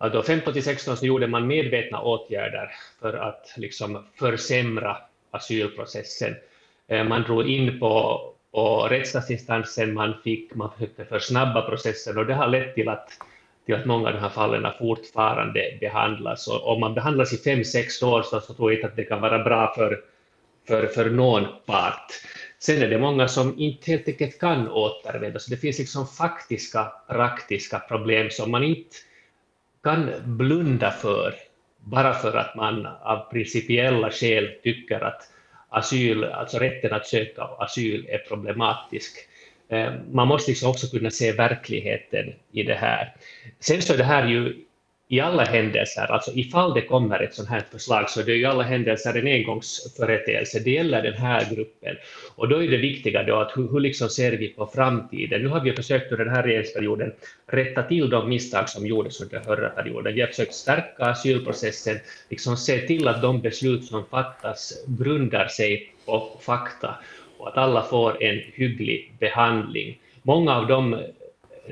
att 0.00 0.12
då 0.12 0.22
15 0.22 0.52
till 0.52 0.62
16 0.62 0.96
så 0.96 1.06
gjorde 1.06 1.26
man 1.26 1.46
medvetna 1.46 2.00
åtgärder 2.00 2.70
för 3.00 3.14
att 3.14 3.54
liksom 3.56 4.04
försämra 4.18 4.96
asylprocessen. 5.30 6.34
Eh, 6.88 7.04
man 7.04 7.22
drog 7.22 7.48
in 7.48 7.80
på, 7.80 8.20
på 8.52 8.88
rättsstatsinstansen, 8.90 9.94
man, 9.94 10.14
fick, 10.24 10.54
man 10.54 10.70
försökte 10.72 11.04
försnabba 11.04 11.62
processen 11.62 12.18
och 12.18 12.26
det 12.26 12.34
har 12.34 12.48
lett 12.48 12.74
till 12.74 12.88
att, 12.88 13.10
till 13.66 13.74
att 13.74 13.86
många 13.86 14.08
av 14.08 14.14
de 14.14 14.20
här 14.20 14.28
fallen 14.28 14.72
fortfarande 14.78 15.78
behandlas. 15.80 16.48
Och 16.48 16.72
om 16.72 16.80
man 16.80 16.94
behandlas 16.94 17.32
i 17.32 17.36
fem, 17.36 17.64
sex 17.64 18.02
år 18.02 18.22
så, 18.22 18.40
så 18.40 18.54
tror 18.54 18.72
jag 18.72 18.78
inte 18.78 18.88
att 18.88 18.96
det 18.96 19.04
kan 19.04 19.20
vara 19.20 19.44
bra 19.44 19.74
för 19.74 20.00
för, 20.70 20.86
för 20.86 21.10
någon 21.10 21.46
part. 21.66 22.12
Sen 22.58 22.82
är 22.82 22.88
det 22.88 22.98
många 22.98 23.28
som 23.28 23.58
inte 23.58 23.90
helt 23.90 24.08
enkelt 24.08 24.38
kan 24.38 24.68
återvända, 24.68 25.38
så 25.38 25.50
det 25.50 25.56
finns 25.56 25.78
liksom 25.78 26.06
faktiska, 26.06 26.92
praktiska 27.08 27.78
problem 27.78 28.30
som 28.30 28.50
man 28.50 28.64
inte 28.64 28.96
kan 29.82 30.10
blunda 30.24 30.90
för 30.90 31.34
bara 31.78 32.14
för 32.14 32.36
att 32.36 32.54
man 32.54 32.86
av 32.86 33.30
principiella 33.30 34.10
skäl 34.10 34.50
tycker 34.62 35.00
att 35.00 35.22
asyl, 35.68 36.24
alltså 36.24 36.58
rätten 36.58 36.92
att 36.92 37.06
söka 37.06 37.42
asyl 37.42 38.06
är 38.08 38.18
problematisk. 38.18 39.16
Eh, 39.68 39.92
man 40.12 40.28
måste 40.28 40.50
liksom 40.50 40.70
också 40.70 40.86
kunna 40.86 41.10
se 41.10 41.32
verkligheten 41.32 42.32
i 42.52 42.62
det 42.62 42.74
här. 42.74 43.14
Sen 43.60 43.82
så 43.82 43.92
är 43.92 43.98
det 43.98 44.04
här 44.04 44.28
ju 44.28 44.64
i 45.12 45.20
alla 45.20 45.44
händelser, 45.44 46.12
alltså 46.12 46.30
ifall 46.34 46.74
det 46.74 46.82
kommer 46.82 47.22
ett 47.22 47.34
sådant 47.34 47.50
här 47.50 47.62
förslag, 47.70 48.10
så 48.10 48.22
det 48.22 48.32
är 48.32 48.36
i 48.36 48.44
alla 48.44 48.62
händelser 48.62 49.14
en 49.14 49.26
engångsföreteelse. 49.26 50.60
Det 50.60 50.70
gäller 50.70 51.02
den 51.02 51.14
här 51.14 51.54
gruppen. 51.54 51.96
Och 52.36 52.48
då 52.48 52.62
är 52.62 52.68
det 52.68 52.76
viktiga 52.76 53.22
då 53.22 53.36
att 53.36 53.52
hur, 53.56 53.68
hur 53.72 53.80
liksom 53.80 54.08
ser 54.08 54.32
vi 54.32 54.48
på 54.48 54.66
framtiden? 54.66 55.42
Nu 55.42 55.48
har 55.48 55.60
vi 55.60 55.72
försökt 55.72 56.12
under 56.12 56.24
den 56.24 56.34
här 56.34 56.42
regeringsperioden 56.42 57.12
rätta 57.46 57.82
till 57.82 58.10
de 58.10 58.28
misstag 58.28 58.68
som 58.68 58.86
gjordes 58.86 59.20
under 59.20 59.40
förra 59.40 59.68
perioden. 59.68 60.14
Vi 60.14 60.20
har 60.20 60.28
försökt 60.28 60.54
stärka 60.54 61.04
asylprocessen, 61.04 61.98
liksom 62.28 62.56
se 62.56 62.78
till 62.78 63.08
att 63.08 63.22
de 63.22 63.40
beslut 63.40 63.84
som 63.84 64.04
fattas 64.06 64.84
grundar 64.86 65.48
sig 65.48 65.92
på 66.06 66.38
fakta 66.40 66.94
och 67.38 67.48
att 67.48 67.56
alla 67.56 67.82
får 67.82 68.22
en 68.22 68.40
hygglig 68.54 69.12
behandling. 69.18 69.98
Många 70.22 70.56
av 70.56 70.66
de 70.66 70.96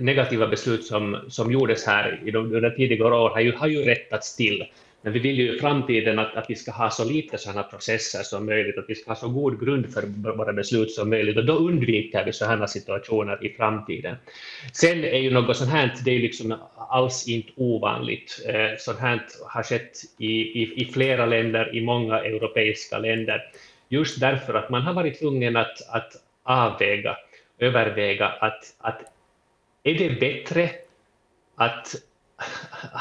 negativa 0.00 0.46
beslut 0.46 0.84
som, 0.84 1.18
som 1.28 1.52
gjordes 1.52 1.86
här 1.86 2.20
i 2.24 2.30
de, 2.30 2.54
under 2.54 2.70
tidigare 2.70 3.14
år 3.14 3.30
har 3.30 3.40
ju, 3.40 3.52
har 3.52 3.66
ju 3.66 3.82
rättats 3.82 4.36
till. 4.36 4.64
Men 5.02 5.12
vi 5.12 5.18
vill 5.18 5.38
ju 5.38 5.56
i 5.56 5.58
framtiden 5.58 6.18
att, 6.18 6.36
att 6.36 6.50
vi 6.50 6.54
ska 6.54 6.72
ha 6.72 6.90
så 6.90 7.04
lite 7.04 7.38
sådana 7.38 7.62
processer 7.62 8.22
som 8.22 8.46
möjligt, 8.46 8.78
att 8.78 8.84
vi 8.88 8.94
ska 8.94 9.10
ha 9.10 9.16
så 9.16 9.28
god 9.28 9.60
grund 9.64 9.92
för 9.94 10.02
våra 10.36 10.52
beslut 10.52 10.90
som 10.90 11.10
möjligt, 11.10 11.36
och 11.36 11.44
då 11.44 11.52
undviker 11.52 12.24
vi 12.24 12.32
sådana 12.32 12.66
situationer 12.66 13.46
i 13.46 13.48
framtiden. 13.48 14.16
Sen 14.72 15.04
är 15.04 15.18
ju 15.18 15.30
något 15.30 15.56
sånt 15.56 15.70
här, 15.70 15.94
det 16.04 16.10
är 16.10 16.18
liksom 16.18 16.54
alls 16.76 17.28
inte 17.28 17.52
ovanligt. 17.56 18.44
Eh, 18.48 18.76
sånt 18.78 18.98
här 18.98 19.20
har 19.46 19.62
skett 19.62 19.92
i, 20.18 20.32
i, 20.62 20.82
i 20.82 20.84
flera 20.84 21.26
länder, 21.26 21.76
i 21.76 21.80
många 21.80 22.18
europeiska 22.18 22.98
länder, 22.98 23.42
just 23.88 24.20
därför 24.20 24.54
att 24.54 24.70
man 24.70 24.82
har 24.82 24.94
varit 24.94 25.18
tvungen 25.18 25.56
att, 25.56 25.88
att 25.90 26.12
avväga, 26.42 27.16
överväga 27.58 28.26
att, 28.26 28.74
att 28.78 29.02
är 29.82 29.94
det 29.94 30.20
bättre 30.20 30.70
att, 31.54 31.94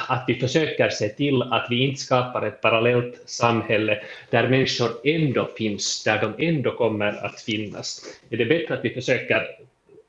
att 0.08 0.26
vi 0.28 0.36
försöker 0.36 0.90
se 0.90 1.10
till 1.10 1.42
att 1.42 1.68
vi 1.70 1.88
inte 1.88 2.02
skapar 2.02 2.48
ett 2.48 2.62
parallellt 2.62 3.22
samhälle 3.26 4.04
där 4.30 4.48
människor 4.48 4.90
ändå 5.04 5.50
finns, 5.58 6.04
där 6.04 6.22
de 6.22 6.48
ändå 6.48 6.72
kommer 6.72 7.26
att 7.26 7.42
finnas? 7.42 8.02
Är 8.30 8.38
det 8.38 8.46
bättre 8.46 8.74
att 8.74 8.86
vi 8.86 8.94
försöker 8.94 9.44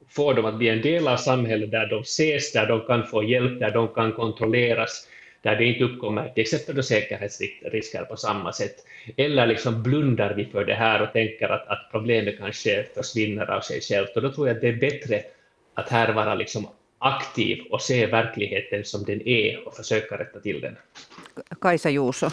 få 0.09 0.33
dem 0.33 0.45
att 0.45 0.59
bli 0.59 0.69
en 0.69 0.83
del 0.83 1.09
av 1.09 1.17
samhället 1.17 1.71
där 1.71 1.87
de 1.87 2.01
ses, 2.01 2.53
där 2.53 2.67
de 2.67 2.81
kan 2.81 3.07
få 3.07 3.25
hjälp, 3.25 3.61
där 3.61 3.71
de 3.71 3.89
kan 3.89 4.13
kontrolleras, 4.13 5.09
där 5.43 5.57
det 5.57 5.65
inte 5.65 5.85
uppkommer 5.85 6.29
till 6.29 6.43
exempel 6.43 6.83
säkerhetsrisker 6.83 8.05
på 8.05 8.17
samma 8.17 8.53
sätt? 8.53 8.77
Eller 9.17 9.47
liksom 9.47 9.83
blundar 9.83 10.35
vi 10.35 10.45
för 10.45 10.65
det 10.65 10.75
här 10.75 11.03
och 11.03 11.13
tänker 11.13 11.49
att, 11.49 11.69
att 11.69 11.89
problemet 11.91 12.39
kanske 12.39 12.87
försvinner 12.95 13.51
av 13.51 13.61
sig 13.61 13.81
självt? 13.81 14.17
Och 14.17 14.23
då 14.23 14.33
tror 14.33 14.49
jag 14.49 14.55
att 14.55 14.61
det 14.61 14.69
är 14.69 14.77
bättre 14.77 15.23
att 15.79 15.89
här 15.89 16.13
vara 16.13 16.35
liksom 16.35 16.67
aktiv 16.99 17.59
och 17.71 17.83
se 17.83 18.07
verkligheten 18.07 18.85
som 18.85 19.05
den 19.05 19.29
är 19.29 19.67
och 19.67 19.75
försöka 19.75 20.19
rätta 20.19 20.41
till 20.41 20.61
den. 20.61 20.77
Kajsa 21.61 21.91
Juuso. 21.91 22.31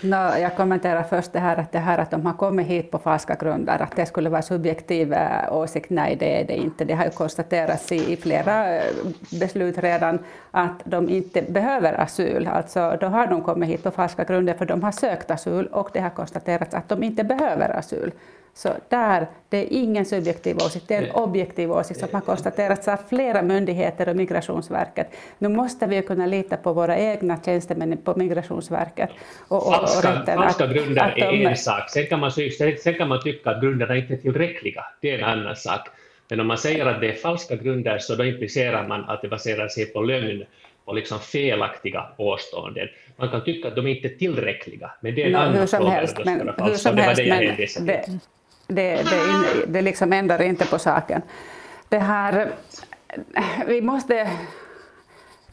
No, 0.00 0.38
jag 0.38 0.56
kommenterar 0.56 1.02
först 1.02 1.32
det 1.32 1.38
här 1.38 1.56
att, 1.56 1.72
det 1.72 1.78
här 1.78 1.98
att 1.98 2.10
de 2.10 2.26
har 2.26 2.32
kommit 2.32 2.66
hit 2.66 2.90
på 2.90 2.98
falska 2.98 3.34
grunder, 3.34 3.82
att 3.82 3.96
det 3.96 4.06
skulle 4.06 4.30
vara 4.30 4.42
subjektiv 4.42 5.12
äh, 5.12 5.52
åsikt. 5.52 5.90
Nej, 5.90 6.16
det 6.16 6.40
är 6.40 6.44
det 6.44 6.56
inte. 6.56 6.84
Det 6.84 6.94
har 6.94 7.04
ju 7.04 7.10
konstaterats 7.10 7.92
i, 7.92 8.12
i 8.12 8.16
flera 8.16 8.76
äh, 8.76 8.82
beslut 9.40 9.78
redan 9.78 10.18
att 10.50 10.82
de 10.84 11.08
inte 11.08 11.42
behöver 11.42 12.00
asyl. 12.00 12.46
Alltså, 12.46 12.98
då 13.00 13.06
har 13.06 13.26
de 13.26 13.42
kommit 13.42 13.68
hit 13.68 13.82
på 13.82 13.90
falska 13.90 14.24
grunder 14.24 14.54
för 14.54 14.66
de 14.66 14.82
har 14.82 14.92
sökt 14.92 15.30
asyl 15.30 15.66
och 15.66 15.90
det 15.92 16.00
har 16.00 16.10
konstaterats 16.10 16.74
att 16.74 16.88
de 16.88 17.02
inte 17.02 17.24
behöver 17.24 17.78
asyl. 17.78 18.10
Så 18.56 18.74
där, 18.88 19.26
det 19.48 19.56
är 19.58 19.66
ingen 19.70 20.04
subjektiv 20.04 20.56
åsikt, 20.56 20.88
det 20.88 20.94
är 20.94 21.02
en 21.02 21.10
objektiv 21.10 21.72
åsikt 21.72 22.00
som 22.00 22.08
har 22.12 22.20
konstaterats 22.20 22.88
av 22.88 22.96
flera 23.08 23.42
myndigheter 23.42 24.08
och 24.08 24.16
Migrationsverket. 24.16 25.06
Nu 25.38 25.48
måste 25.48 25.86
vi 25.86 26.02
kunna 26.02 26.26
lita 26.26 26.56
på 26.56 26.72
våra 26.72 26.98
egna 26.98 27.42
tjänstemän 27.44 27.98
på 28.04 28.14
Migrationsverket. 28.16 29.10
Och, 29.48 29.66
och, 29.66 29.74
falska, 29.74 30.20
och 30.20 30.26
falska 30.26 30.66
grunder 30.66 31.02
att, 31.02 31.12
att 31.12 31.18
är 31.18 31.32
de, 31.32 31.46
en 31.46 31.56
sak, 31.56 31.90
sen 31.90 32.06
kan, 32.06 32.20
man, 32.20 32.30
sen 32.30 32.94
kan 32.94 33.08
man 33.08 33.22
tycka 33.22 33.50
att 33.50 33.62
grunderna 33.62 33.96
inte 33.96 34.14
är 34.14 34.18
tillräckliga, 34.18 34.84
det 35.00 35.10
är 35.10 35.18
en 35.18 35.24
annan 35.24 35.56
sak. 35.56 35.88
Men 36.28 36.40
om 36.40 36.46
man 36.46 36.58
säger 36.58 36.86
att 36.86 37.00
det 37.00 37.08
är 37.08 37.14
falska 37.14 37.56
grunder 37.56 37.98
så 37.98 38.14
då 38.14 38.24
implicerar 38.24 38.88
man 38.88 39.04
att 39.04 39.22
det 39.22 39.28
baserar 39.28 39.68
sig 39.68 39.86
på 39.86 40.02
lögn 40.02 40.44
och 40.84 40.94
liksom 40.94 41.20
felaktiga 41.20 42.00
påståenden. 42.16 42.88
Man 43.16 43.30
kan 43.30 43.44
tycka 43.44 43.68
att 43.68 43.76
de 43.76 43.86
inte 43.86 44.08
är 44.08 44.14
tillräckliga, 44.18 44.90
men 45.00 45.14
det 45.14 45.22
är 45.22 45.26
en 45.26 45.32
no, 45.32 45.38
annan 45.38 45.54
hur 45.54 45.66
som 45.66 45.78
fråga. 45.78 45.90
Helst, 45.92 46.20
men, 46.24 46.40
hur 46.40 46.74
som 46.74 46.96
helst, 46.96 47.22
det 47.22 47.28
men 47.78 47.86
det, 47.86 48.18
det, 48.66 48.96
det, 48.96 49.64
det 49.66 49.82
liksom 49.82 50.12
ändrar 50.12 50.42
inte 50.42 50.66
på 50.66 50.78
saken. 50.78 51.22
Det 51.88 51.98
här, 51.98 52.52
vi 53.66 53.80
måste 53.80 54.30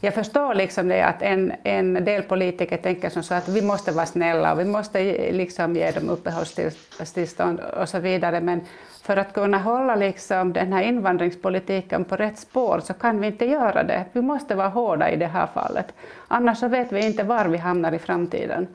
jag 0.04 0.14
förstår 0.14 0.54
liksom 0.54 0.88
det 0.88 1.02
att 1.02 1.22
en, 1.22 1.52
en 1.62 2.04
del 2.04 2.22
politiker 2.22 2.76
tänker 2.76 3.10
som 3.10 3.22
så 3.22 3.34
att 3.34 3.48
vi 3.48 3.62
måste 3.62 3.92
vara 3.92 4.06
snälla 4.06 4.52
och 4.52 4.60
vi 4.60 4.64
måste 4.64 5.02
liksom 5.32 5.76
ge 5.76 5.90
dem 5.90 6.10
uppehållstillstånd 6.10 7.60
och 7.60 7.88
så 7.88 7.98
vidare. 7.98 8.40
Men 8.40 8.60
för 9.02 9.16
att 9.16 9.34
kunna 9.34 9.58
hålla 9.58 9.94
liksom 9.94 10.52
den 10.52 10.72
här 10.72 10.82
invandringspolitiken 10.82 12.04
på 12.04 12.16
rätt 12.16 12.38
spår 12.38 12.80
så 12.84 12.94
kan 12.94 13.20
vi 13.20 13.26
inte 13.26 13.46
göra 13.46 13.82
det. 13.82 14.04
Vi 14.12 14.22
måste 14.22 14.54
vara 14.54 14.68
hårda 14.68 15.10
i 15.10 15.16
det 15.16 15.26
här 15.26 15.46
fallet. 15.46 15.94
Annars 16.28 16.58
så 16.58 16.68
vet 16.68 16.92
vi 16.92 17.06
inte 17.06 17.22
var 17.22 17.44
vi 17.44 17.58
hamnar 17.58 17.92
i 17.92 17.98
framtiden. 17.98 18.66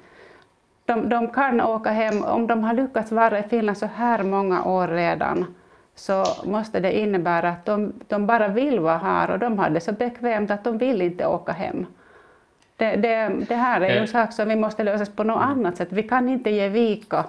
De, 0.87 1.09
de 1.09 1.27
kan 1.27 1.61
åka 1.61 1.89
hem, 1.89 2.23
om 2.23 2.47
de 2.47 2.63
har 2.63 2.73
lyckats 2.73 3.11
vara 3.11 3.39
i 3.39 3.43
Finland 3.43 3.77
så 3.77 3.85
här 3.95 4.23
många 4.23 4.63
år 4.63 4.87
redan, 4.87 5.45
så 5.95 6.25
måste 6.43 6.79
det 6.79 6.99
innebära 6.99 7.49
att 7.49 7.65
de, 7.65 7.93
de 8.07 8.27
bara 8.27 8.47
vill 8.47 8.79
vara 8.79 8.97
här 8.97 9.31
och 9.31 9.39
de 9.39 9.59
har 9.59 9.69
det 9.69 9.79
så 9.79 9.91
bekvämt 9.91 10.51
att 10.51 10.63
de 10.63 10.77
vill 10.77 11.01
inte 11.01 11.27
åka 11.27 11.51
hem. 11.51 11.85
Det, 12.77 12.95
det, 12.95 13.31
det 13.47 13.55
här 13.55 13.81
är 13.81 14.01
en 14.01 14.07
sak 14.07 14.33
som 14.33 14.49
vi 14.49 14.55
måste 14.55 14.83
lösa 14.83 15.11
på 15.15 15.23
något 15.23 15.43
annat 15.43 15.77
sätt. 15.77 15.87
Vi 15.91 16.03
kan 16.03 16.29
inte 16.29 16.49
ge 16.49 16.69
vika. 16.69 17.25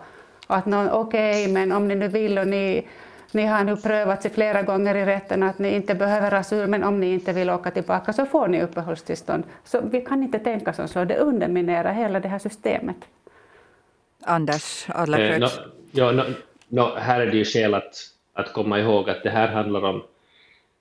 Att 0.46 0.66
okej, 0.66 0.92
okay, 0.92 1.52
men 1.52 1.72
om 1.72 1.88
ni 1.88 1.94
nu 1.94 2.08
vill 2.08 2.38
och 2.38 2.46
ni, 2.46 2.88
ni 3.32 3.46
har 3.46 3.64
nu 3.64 3.76
prövat 3.76 4.22
sig 4.22 4.30
flera 4.30 4.62
gånger 4.62 4.94
i 4.94 5.04
rätten 5.04 5.42
att 5.42 5.58
ni 5.58 5.74
inte 5.74 5.94
behöver 5.94 6.34
asyl, 6.34 6.66
men 6.66 6.84
om 6.84 7.00
ni 7.00 7.14
inte 7.14 7.32
vill 7.32 7.50
åka 7.50 7.70
tillbaka 7.70 8.12
så 8.12 8.26
får 8.26 8.48
ni 8.48 8.62
uppehållstillstånd. 8.62 9.44
Så 9.64 9.80
vi 9.80 10.00
kan 10.00 10.22
inte 10.22 10.38
tänka 10.38 10.72
som 10.72 10.88
så, 10.88 11.04
det 11.04 11.16
underminerar 11.16 11.92
hela 11.92 12.20
det 12.20 12.28
här 12.28 12.38
systemet. 12.38 12.96
Anders 14.22 14.86
Adlercreutz? 14.88 15.58
Eh, 15.58 15.64
no, 15.64 15.70
ja, 15.92 16.12
no, 16.12 16.22
no, 16.68 16.94
här 16.96 17.20
är 17.20 17.26
det 17.26 17.36
ju 17.36 17.44
skäl 17.44 17.74
att 17.74 18.12
att 18.38 18.52
komma 18.52 18.80
ihåg 18.80 19.10
att 19.10 19.22
det 19.22 19.30
här 19.30 19.48
handlar 19.48 19.84
om 19.84 20.02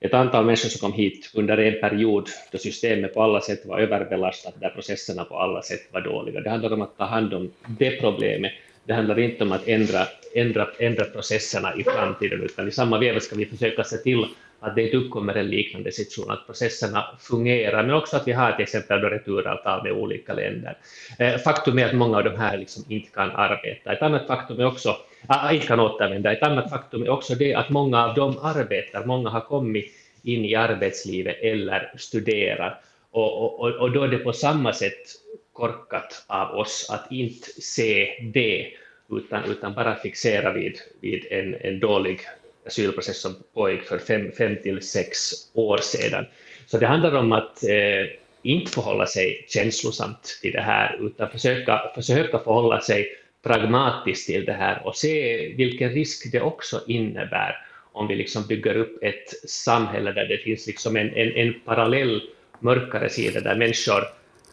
ett 0.00 0.14
antal 0.14 0.44
människor 0.44 0.68
som 0.68 0.90
kom 0.90 0.98
hit 0.98 1.30
under 1.34 1.58
en 1.58 1.80
period 1.80 2.28
då 2.52 2.58
systemet 2.58 3.14
på 3.14 3.22
alla 3.22 3.40
sätt 3.40 3.66
var 3.66 3.78
överbelastat, 3.78 4.54
där 4.60 4.70
processerna 4.70 5.24
på 5.24 5.38
alla 5.38 5.62
sätt 5.62 5.88
var 5.92 6.00
dåliga. 6.00 6.40
Det 6.40 6.50
handlar 6.50 6.72
om 6.72 6.82
att 6.82 6.98
ta 6.98 7.04
hand 7.04 7.34
om 7.34 7.50
det 7.66 8.00
problemet. 8.00 8.52
Det 8.84 8.94
handlar 8.94 9.18
inte 9.18 9.44
om 9.44 9.52
att 9.52 9.68
ändra, 9.68 10.06
ändra, 10.34 10.68
ändra 10.78 11.04
processerna 11.04 11.74
i 11.76 11.84
framtiden, 11.84 12.42
utan 12.42 12.68
i 12.68 12.70
samma 12.70 12.98
veva 12.98 13.20
ska 13.20 13.36
vi 13.36 13.46
försöka 13.46 13.84
se 13.84 13.96
till 13.96 14.26
att 14.60 14.74
det 14.74 14.82
inte 14.82 14.96
uppkommer 14.96 15.34
en 15.34 15.50
liknande 15.50 15.92
situation, 15.92 16.30
att 16.30 16.46
processerna 16.46 17.04
fungerar, 17.20 17.82
men 17.82 17.94
också 17.94 18.16
att 18.16 18.28
vi 18.28 18.32
har 18.32 18.52
till 18.52 18.62
exempel 18.62 19.00
returavtal 19.00 19.82
med 19.82 19.92
olika 19.92 20.34
länder. 20.34 20.76
Eh, 21.18 21.36
faktum 21.38 21.78
är 21.78 21.86
att 21.86 21.94
många 21.94 22.16
av 22.16 22.24
de 22.24 22.36
här 22.36 22.58
liksom 22.58 22.84
inte 22.88 23.10
kan 23.10 23.30
arbeta. 23.30 23.92
Ett 23.92 24.02
annat 24.02 24.26
faktum 24.26 24.60
är 24.60 24.66
också 24.66 24.96
äh, 25.30 25.54
inte 25.54 25.66
kan 25.66 25.80
återvända. 25.80 26.32
Ett 26.32 26.42
annat 26.42 26.70
faktum 26.70 27.02
är 27.02 27.08
också 27.08 27.34
det 27.34 27.54
att 27.54 27.70
många 27.70 28.04
av 28.04 28.14
dem 28.14 28.38
arbetar, 28.42 29.04
många 29.04 29.30
har 29.30 29.40
kommit 29.40 29.92
in 30.22 30.44
i 30.44 30.54
arbetslivet 30.54 31.36
eller 31.40 31.92
studerar. 31.96 32.80
Och, 33.10 33.60
och, 33.60 33.70
och 33.70 33.92
då 33.92 34.02
är 34.02 34.08
det 34.08 34.18
på 34.18 34.32
samma 34.32 34.72
sätt 34.72 35.06
korkat 35.52 36.24
av 36.26 36.58
oss 36.58 36.86
att 36.90 37.12
inte 37.12 37.48
se 37.60 38.08
det, 38.34 38.72
utan, 39.10 39.44
utan 39.50 39.74
bara 39.74 39.96
fixera 39.96 40.52
vid, 40.52 40.76
vid 41.00 41.26
en, 41.30 41.54
en 41.60 41.80
dålig 41.80 42.20
asylprocess 42.68 43.20
som 43.20 43.34
pågick 43.54 43.82
för 43.82 43.98
fem, 43.98 44.32
fem 44.38 44.56
till 44.62 44.82
sex 44.82 45.18
år 45.54 45.78
sedan. 45.78 46.26
Så 46.66 46.78
det 46.78 46.86
handlar 46.86 47.14
om 47.14 47.32
att 47.32 47.64
eh, 47.64 48.06
inte 48.42 48.72
förhålla 48.72 49.06
sig 49.06 49.44
känslosamt 49.48 50.38
till 50.42 50.52
det 50.52 50.60
här, 50.60 51.06
utan 51.06 51.30
försöka, 51.30 51.80
försöka 51.94 52.38
förhålla 52.38 52.80
sig 52.80 53.08
pragmatiskt 53.42 54.26
till 54.26 54.44
det 54.44 54.52
här 54.52 54.86
och 54.86 54.96
se 54.96 55.48
vilken 55.56 55.90
risk 55.90 56.32
det 56.32 56.40
också 56.40 56.80
innebär 56.86 57.56
om 57.92 58.06
vi 58.06 58.16
liksom 58.16 58.46
bygger 58.46 58.76
upp 58.76 59.02
ett 59.02 59.50
samhälle 59.50 60.12
där 60.12 60.28
det 60.28 60.38
finns 60.38 60.66
liksom 60.66 60.96
en, 60.96 61.08
en, 61.14 61.32
en 61.32 61.54
parallell 61.64 62.22
mörkare 62.60 63.08
sida 63.08 63.40
där 63.40 63.56
människor 63.56 64.02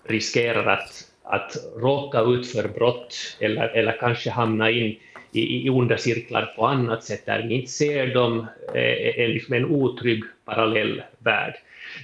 riskerar 0.04 0.66
att, 0.66 1.08
att 1.24 1.56
råka 1.76 2.22
ut 2.22 2.52
för 2.52 2.68
brott 2.68 3.38
eller, 3.40 3.68
eller 3.68 3.98
kanske 4.00 4.30
hamna 4.30 4.72
in 4.72 4.96
i, 5.36 5.66
i 5.68 5.70
onda 5.70 5.98
cirklar 5.98 6.54
på 6.56 6.66
annat 6.66 7.04
sätt 7.04 7.26
där 7.26 7.48
vi 7.48 7.56
inte 7.56 7.72
ser 7.72 8.14
dem, 8.14 8.48
är 8.74 9.28
liksom 9.28 9.54
en 9.54 9.66
otrygg 9.66 10.24
parallell 10.46 11.02
värld. 11.20 11.56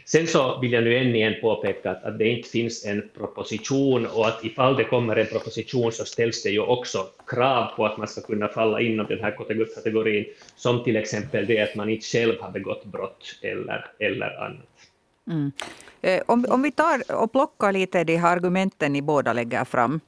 Sen 0.05 0.27
så 0.27 0.59
vill 0.59 0.71
jag 0.71 0.83
nu 0.83 0.97
än 0.97 1.15
igen 1.15 1.33
påpeka 1.41 1.91
att, 1.91 2.03
att 2.03 2.17
det 2.17 2.27
inte 2.27 2.49
finns 2.49 2.85
en 2.85 3.09
proposition 3.17 4.05
och 4.05 4.27
att 4.27 4.45
ifall 4.45 4.75
det 4.75 4.83
kommer 4.83 5.15
en 5.15 5.25
proposition 5.27 5.91
så 5.91 6.05
ställs 6.05 6.43
det 6.43 6.49
ju 6.49 6.59
också 6.59 6.97
krav 7.27 7.75
på 7.75 7.85
att 7.85 7.97
man 7.97 8.07
ska 8.07 8.21
kunna 8.21 8.47
falla 8.47 8.81
inom 8.81 9.05
den 9.05 9.19
här 9.19 9.31
kategorin, 9.75 10.25
som 10.55 10.83
till 10.83 10.95
exempel 10.95 11.45
det 11.45 11.61
att 11.61 11.75
man 11.75 11.89
inte 11.89 12.05
själv 12.05 12.41
har 12.41 12.51
begått 12.51 12.85
brott 12.85 13.39
eller, 13.41 13.85
eller 13.99 14.45
annat. 14.45 14.67
Mm. 15.27 15.51
Om, 16.25 16.45
om 16.49 16.61
vi 16.61 16.71
tar 16.71 17.23
och 17.23 17.31
plockar 17.31 17.71
lite 17.71 18.03
de 18.03 18.17
här 18.17 18.37
argumenten 18.37 18.93
ni 18.93 19.01
båda 19.01 19.33
lägger 19.33 19.65
fram. 19.65 19.99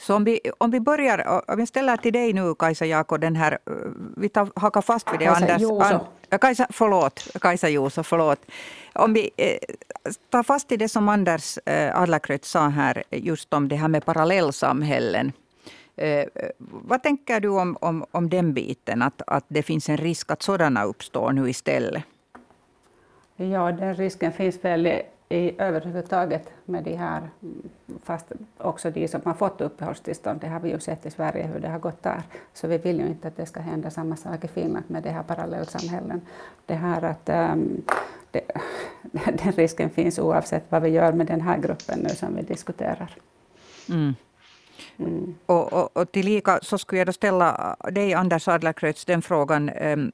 Så 0.00 0.14
om 0.14 0.24
vi, 0.24 0.40
om 0.58 0.70
vi 0.70 0.80
börjar, 0.80 1.50
om 1.50 1.58
jag 1.58 1.68
ställer 1.68 1.96
till 1.96 2.12
dig 2.12 2.32
nu 2.32 2.54
Kajsa 2.54 2.86
Jaakko, 2.86 3.16
den 3.16 3.36
här, 3.36 3.52
eh, 3.52 3.72
vi 4.16 4.28
tar, 4.28 4.48
hakar 4.56 4.82
fast 4.82 5.12
vid 5.12 5.18
det 5.18 5.24
Kajsa 5.24 5.40
Anders... 5.40 5.62
Juuso. 5.62 6.00
An, 6.30 6.38
Kajsa, 6.38 6.66
förlåt, 6.70 7.28
Kajsa 7.40 7.68
Juuso, 7.68 8.02
förlåt. 8.02 8.40
Om 8.94 9.12
vi 9.12 9.30
eh, 9.36 9.58
tar 10.30 10.42
fast 10.42 10.72
i 10.72 10.76
det 10.76 10.88
som 10.88 11.08
Anders 11.08 11.58
eh, 11.64 12.00
Adlercreutz 12.00 12.50
sa 12.50 12.68
här, 12.68 13.02
just 13.10 13.54
om 13.54 13.68
det 13.68 13.76
här 13.76 13.88
med 13.88 14.04
parallellsamhällen. 14.04 15.32
Eh, 15.96 16.24
vad 16.58 17.02
tänker 17.02 17.40
du 17.40 17.48
om, 17.48 17.76
om, 17.80 18.06
om 18.10 18.28
den 18.28 18.52
biten, 18.54 19.02
att, 19.02 19.22
att 19.26 19.44
det 19.48 19.62
finns 19.62 19.88
en 19.88 19.96
risk 19.96 20.30
att 20.30 20.42
sådana 20.42 20.84
uppstår 20.84 21.32
nu 21.32 21.50
istället? 21.50 22.04
Ja, 23.36 23.72
den 23.72 23.94
risken 23.94 24.32
finns 24.32 24.64
väl 24.64 25.02
i 25.28 25.60
överhuvudtaget 25.60 26.50
med 26.64 26.84
de 26.84 26.96
här, 26.96 27.30
fast 28.02 28.32
också 28.58 28.90
de 28.90 29.08
som 29.08 29.20
har 29.24 29.34
fått 29.34 29.60
uppehållstillstånd, 29.60 30.40
det 30.40 30.48
har 30.48 30.60
vi 30.60 30.70
ju 30.70 30.80
sett 30.80 31.06
i 31.06 31.10
Sverige 31.10 31.46
hur 31.46 31.60
det 31.60 31.68
har 31.68 31.78
gått 31.78 32.02
där, 32.02 32.22
så 32.54 32.66
vi 32.66 32.78
vill 32.78 33.00
ju 33.00 33.06
inte 33.06 33.28
att 33.28 33.36
det 33.36 33.46
ska 33.46 33.60
hända 33.60 33.90
samma 33.90 34.16
sak 34.16 34.44
i 34.44 34.48
Finland 34.48 34.84
med 34.88 35.02
de 35.02 35.10
här 35.10 35.22
parallellsamhällen. 35.22 36.20
Det 36.66 36.74
här 36.74 37.02
att 37.02 37.28
um, 37.52 37.82
det, 38.30 38.40
den 39.42 39.52
risken 39.52 39.90
finns 39.90 40.18
oavsett 40.18 40.64
vad 40.68 40.82
vi 40.82 40.88
gör 40.88 41.12
med 41.12 41.26
den 41.26 41.40
här 41.40 41.58
gruppen 41.58 41.98
nu 41.98 42.08
som 42.08 42.36
vi 42.36 42.42
diskuterar. 42.42 43.10
Mm. 43.88 44.14
Mm. 44.96 45.34
Och, 45.46 45.72
och, 45.72 45.96
och 45.96 46.12
tillika 46.12 46.58
så 46.62 46.78
skulle 46.78 47.00
jag 47.00 47.06
då 47.06 47.12
ställa 47.12 47.76
dig, 47.90 48.14
Anders 48.14 48.48
Adlercreutz, 48.48 49.04
den 49.04 49.22
frågan. 49.22 49.70
Um, 49.70 50.12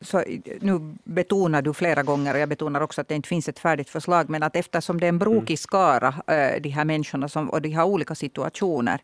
så 0.00 0.24
nu 0.60 0.94
betonar 1.04 1.62
du 1.62 1.74
flera 1.74 2.02
gånger, 2.02 2.34
och 2.34 2.40
jag 2.40 2.48
betonar 2.48 2.80
också 2.80 3.00
att 3.00 3.08
det 3.08 3.14
inte 3.14 3.28
finns 3.28 3.48
ett 3.48 3.58
färdigt 3.58 3.90
förslag, 3.90 4.30
men 4.30 4.42
att 4.42 4.56
eftersom 4.56 5.00
det 5.00 5.06
är 5.06 5.08
en 5.08 5.18
brokig 5.18 5.50
mm. 5.50 5.56
skara, 5.56 6.14
eh, 6.26 6.62
de 6.62 6.68
här 6.68 6.84
människorna, 6.84 7.28
som, 7.28 7.50
och 7.50 7.62
de 7.62 7.72
har 7.72 7.84
olika 7.84 8.14
situationer, 8.14 9.00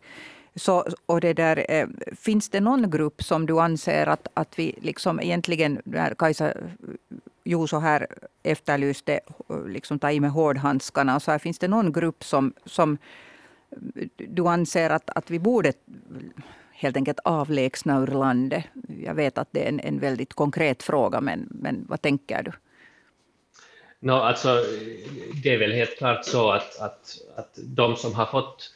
så, 0.54 0.84
och 1.06 1.20
det 1.20 1.32
där, 1.32 1.66
eh, 1.68 1.86
finns 2.16 2.48
det 2.48 2.60
någon 2.60 2.90
grupp 2.90 3.22
som 3.22 3.46
du 3.46 3.60
anser 3.60 4.06
att, 4.06 4.26
att 4.34 4.58
vi 4.58 4.74
liksom 4.80 5.20
egentligen, 5.20 5.80
när 5.84 6.14
Kajsa 6.14 6.52
Juuso 7.44 7.78
här 7.78 8.06
efterlyste, 8.42 9.20
liksom 9.66 9.98
ta 9.98 10.10
i 10.10 10.20
med 10.20 10.30
hårdhandskarna, 10.30 11.20
så 11.20 11.30
här, 11.30 11.38
finns 11.38 11.58
det 11.58 11.68
någon 11.68 11.92
grupp 11.92 12.24
som, 12.24 12.52
som 12.64 12.98
du 14.16 14.46
anser 14.46 14.90
att, 14.90 15.10
att 15.10 15.30
vi 15.30 15.38
borde 15.38 15.72
helt 16.82 16.96
enkelt 16.96 17.20
avlägsna 17.24 18.02
ur 18.02 18.06
landet? 18.06 18.64
Jag 19.04 19.14
vet 19.14 19.38
att 19.38 19.48
det 19.50 19.64
är 19.64 19.68
en, 19.68 19.80
en 19.80 19.98
väldigt 19.98 20.34
konkret 20.34 20.82
fråga, 20.82 21.20
men, 21.20 21.48
men 21.50 21.84
vad 21.88 22.02
tänker 22.02 22.42
du? 22.42 22.52
No, 24.00 24.12
alltså, 24.12 24.64
det 25.42 25.54
är 25.54 25.58
väl 25.58 25.72
helt 25.72 25.98
klart 25.98 26.24
så 26.24 26.50
att, 26.50 26.80
att, 26.80 27.18
att 27.36 27.58
de 27.64 27.96
som 27.96 28.14
har 28.14 28.26
fått 28.26 28.70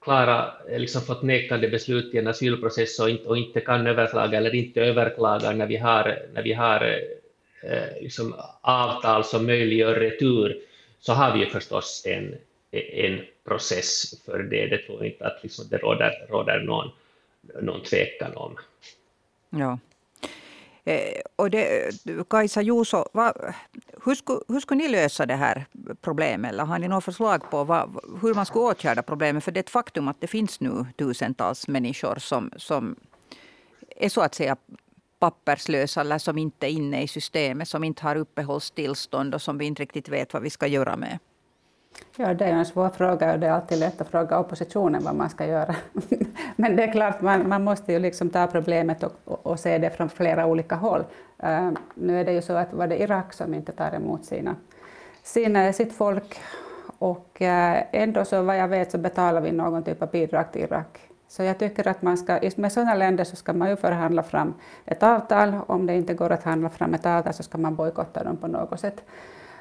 klara, 0.00 0.52
liksom 0.68 1.02
fått 1.02 1.22
nekande 1.22 1.68
beslut 1.68 2.14
i 2.14 2.18
en 2.18 2.26
asylprocess 2.26 3.00
och 3.00 3.10
inte, 3.10 3.28
och 3.28 3.38
inte 3.38 3.60
kan 3.60 3.86
överklaga 3.86 4.38
eller 4.38 4.54
inte 4.54 4.80
överklagar 4.80 5.54
när 5.54 5.66
vi 5.66 5.76
har, 5.76 6.18
när 6.32 6.42
vi 6.42 6.52
har 6.52 7.00
eh, 7.62 8.02
liksom 8.02 8.34
avtal 8.60 9.24
som 9.24 9.46
möjliggör 9.46 9.94
retur, 9.94 10.60
så 11.00 11.12
har 11.12 11.32
vi 11.32 11.38
ju 11.38 11.46
förstås 11.46 12.02
en, 12.06 12.34
en 12.70 13.20
process 13.44 14.22
för 14.24 14.38
det. 14.38 14.66
Det 14.66 14.78
tror 14.78 14.98
jag 14.98 15.12
inte 15.12 15.26
att 15.26 15.42
liksom 15.42 15.64
det 15.70 15.76
råder, 15.76 16.26
råder 16.28 16.60
någon, 16.60 16.90
någon 17.62 17.82
tvekan 17.82 18.36
om. 18.36 18.56
Ja. 19.50 19.78
Eh, 20.84 21.20
och 21.36 21.50
det, 21.50 21.92
Kajsa 22.30 22.62
Juuso, 22.62 23.04
vad, 23.12 23.54
hur, 24.04 24.14
skulle, 24.14 24.40
hur 24.48 24.60
skulle 24.60 24.82
ni 24.82 24.88
lösa 24.88 25.26
det 25.26 25.34
här 25.34 25.66
problemet? 26.00 26.52
Eller 26.52 26.64
har 26.64 26.78
ni 26.78 26.88
några 26.88 27.00
förslag 27.00 27.50
på 27.50 27.64
vad, 27.64 28.00
hur 28.22 28.34
man 28.34 28.46
skulle 28.46 28.64
åtgärda 28.64 29.02
problemet? 29.02 29.44
För 29.44 29.52
det 29.52 29.58
är 29.58 29.62
ett 29.62 29.70
faktum 29.70 30.08
att 30.08 30.20
det 30.20 30.26
finns 30.26 30.60
nu 30.60 30.86
tusentals 30.98 31.68
människor 31.68 32.18
som, 32.18 32.52
som 32.56 32.96
är 33.96 34.08
så 34.08 34.20
att 34.20 34.34
säga 34.34 34.56
papperslösa 35.18 36.00
eller 36.00 36.18
som 36.18 36.38
inte 36.38 36.66
är 36.66 36.70
inne 36.70 37.02
i 37.02 37.08
systemet, 37.08 37.68
som 37.68 37.84
inte 37.84 38.02
har 38.02 38.16
uppehållstillstånd 38.16 39.34
och 39.34 39.42
som 39.42 39.58
vi 39.58 39.64
inte 39.64 39.82
riktigt 39.82 40.08
vet 40.08 40.32
vad 40.32 40.42
vi 40.42 40.50
ska 40.50 40.66
göra 40.66 40.96
med? 40.96 41.18
Ja, 42.20 42.34
det 42.34 42.44
är 42.44 42.52
en 42.52 42.66
svår 42.66 42.88
fråga 42.88 43.32
och 43.32 43.38
det 43.38 43.46
är 43.46 43.50
alltid 43.50 43.78
lätt 43.78 44.00
att 44.00 44.08
fråga 44.08 44.38
oppositionen 44.38 45.04
vad 45.04 45.14
man 45.14 45.30
ska 45.30 45.46
göra. 45.46 45.74
Men 46.56 46.76
det 46.76 46.82
är 46.82 46.92
klart, 46.92 47.20
man, 47.20 47.48
man 47.48 47.64
måste 47.64 47.92
ju 47.92 47.98
liksom 47.98 48.30
ta 48.30 48.46
problemet 48.46 49.02
och, 49.02 49.12
och, 49.24 49.46
och, 49.46 49.60
se 49.60 49.78
det 49.78 49.90
från 49.90 50.08
flera 50.08 50.46
olika 50.46 50.74
håll. 50.74 51.04
Uh, 51.44 51.70
nu 51.94 52.20
är 52.20 52.24
det 52.24 52.32
ju 52.32 52.42
så 52.42 52.52
att 52.52 52.72
var 52.72 52.86
det 52.86 53.02
Irak 53.02 53.32
som 53.32 53.54
inte 53.54 53.72
tar 53.72 53.94
emot 53.94 54.24
sina, 54.24 54.56
sina, 55.22 55.72
sitt 55.72 55.92
folk 55.92 56.40
och 56.98 57.38
uh, 57.40 57.82
ändå 57.92 58.24
så 58.24 58.42
vad 58.42 58.58
jag 58.58 58.68
vet 58.68 58.90
så 58.90 58.98
betalar 58.98 59.40
vi 59.40 59.52
någon 59.52 59.82
typ 59.82 60.02
av 60.02 60.10
bidrag 60.10 60.52
till 60.52 60.62
Irak. 60.62 60.98
Så 61.28 61.42
jag 61.42 61.58
tycker 61.58 61.88
att 61.88 62.02
man 62.02 62.18
ska, 62.18 62.40
med 62.56 62.72
sådana 62.72 62.94
länder 62.94 63.24
så 63.24 63.36
ska 63.36 63.52
man 63.52 63.70
ju 63.70 63.76
förhandla 63.76 64.22
fram 64.22 64.54
ett 64.84 65.02
avtal. 65.02 65.56
Om 65.66 65.86
det 65.86 65.94
inte 65.94 66.14
går 66.14 66.32
att 66.32 66.42
handla 66.42 66.68
fram 66.68 66.94
ett 66.94 67.06
avtal 67.06 67.34
så 67.34 67.42
ska 67.42 67.58
man 67.58 67.74
bojkotta 67.74 68.24
dem 68.24 68.36
på 68.36 68.46
något 68.46 68.80
sätt 68.80 69.02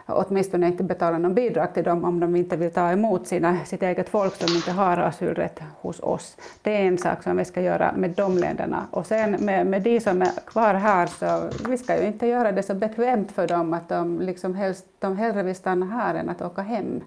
åtminstone 0.07 0.67
inte 0.67 0.83
betala 0.83 1.17
någon 1.17 1.33
bidrag 1.33 1.73
till 1.73 1.83
dem 1.83 2.03
om 2.03 2.19
de 2.19 2.35
inte 2.35 2.57
vill 2.57 2.71
ta 2.71 2.91
emot 2.91 3.27
sina, 3.27 3.65
sitt 3.65 3.83
eget 3.83 4.09
folk 4.09 4.35
som 4.35 4.55
inte 4.55 4.71
har 4.71 4.97
asylrätt 4.97 5.59
hos 5.81 5.99
oss. 5.99 6.37
Det 6.61 6.75
är 6.75 6.81
en 6.81 6.97
sak 6.97 7.23
som 7.23 7.37
vi 7.37 7.45
ska 7.45 7.61
göra 7.61 7.93
med 7.95 8.09
de 8.09 8.37
länderna. 8.37 8.87
Och 8.91 9.05
sen 9.05 9.31
med, 9.31 9.67
med 9.67 9.81
de 9.81 9.99
som 9.99 10.21
är 10.21 10.31
kvar 10.45 10.73
här 10.73 11.07
så 11.07 11.49
vi 11.69 11.77
ska 11.77 12.01
ju 12.01 12.07
inte 12.07 12.27
göra 12.27 12.51
det 12.51 12.63
så 12.63 12.73
bekvämt 12.73 13.31
för 13.31 13.47
dem 13.47 13.73
att 13.73 13.89
de, 13.89 14.21
liksom 14.21 14.55
helst, 14.55 14.85
de 14.99 15.17
hellre 15.17 15.43
vill 15.43 15.55
stanna 15.55 15.85
här 15.85 16.15
än 16.15 16.29
att 16.29 16.41
åka 16.41 16.61
hem. 16.61 17.01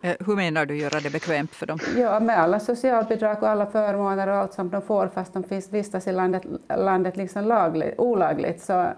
Eh, 0.00 0.16
hur 0.26 0.36
menar 0.36 0.66
du 0.66 0.76
göra 0.76 1.00
det 1.00 1.10
bekvämt 1.10 1.54
för 1.54 1.66
dem? 1.66 1.78
Ja, 1.96 2.20
med 2.20 2.38
alla 2.38 2.60
socialbidrag 2.60 3.42
och 3.42 3.48
alla 3.48 3.66
förmåner 3.66 4.28
och 4.28 4.34
allt 4.34 4.52
som 4.52 4.70
de 4.70 4.82
får 4.82 5.08
fast 5.08 5.34
de 5.34 5.44
finns, 5.44 5.72
vistas 5.72 6.06
i 6.06 6.12
landet, 6.12 6.42
landet 6.68 7.16
liksom 7.16 7.44
lagligt, 7.44 7.94
olagligt. 7.98 8.62
Så 8.62 8.88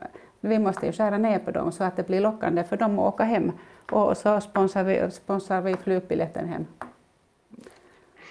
vi 0.40 0.58
måste 0.58 0.86
ju 0.86 0.92
skära 0.92 1.18
ner 1.18 1.38
på 1.38 1.50
dem 1.50 1.72
så 1.72 1.84
att 1.84 1.96
det 1.96 2.06
blir 2.06 2.20
lockande 2.20 2.64
för 2.64 2.76
dem 2.76 2.98
att 2.98 3.14
åka 3.14 3.24
hem. 3.24 3.52
Och 3.90 4.16
så 4.16 4.40
sponsrar 4.40 4.84
vi, 4.84 5.10
sponsrar 5.10 5.60
vi 5.60 5.76
flygbiljetten 5.76 6.48
hem. 6.48 6.66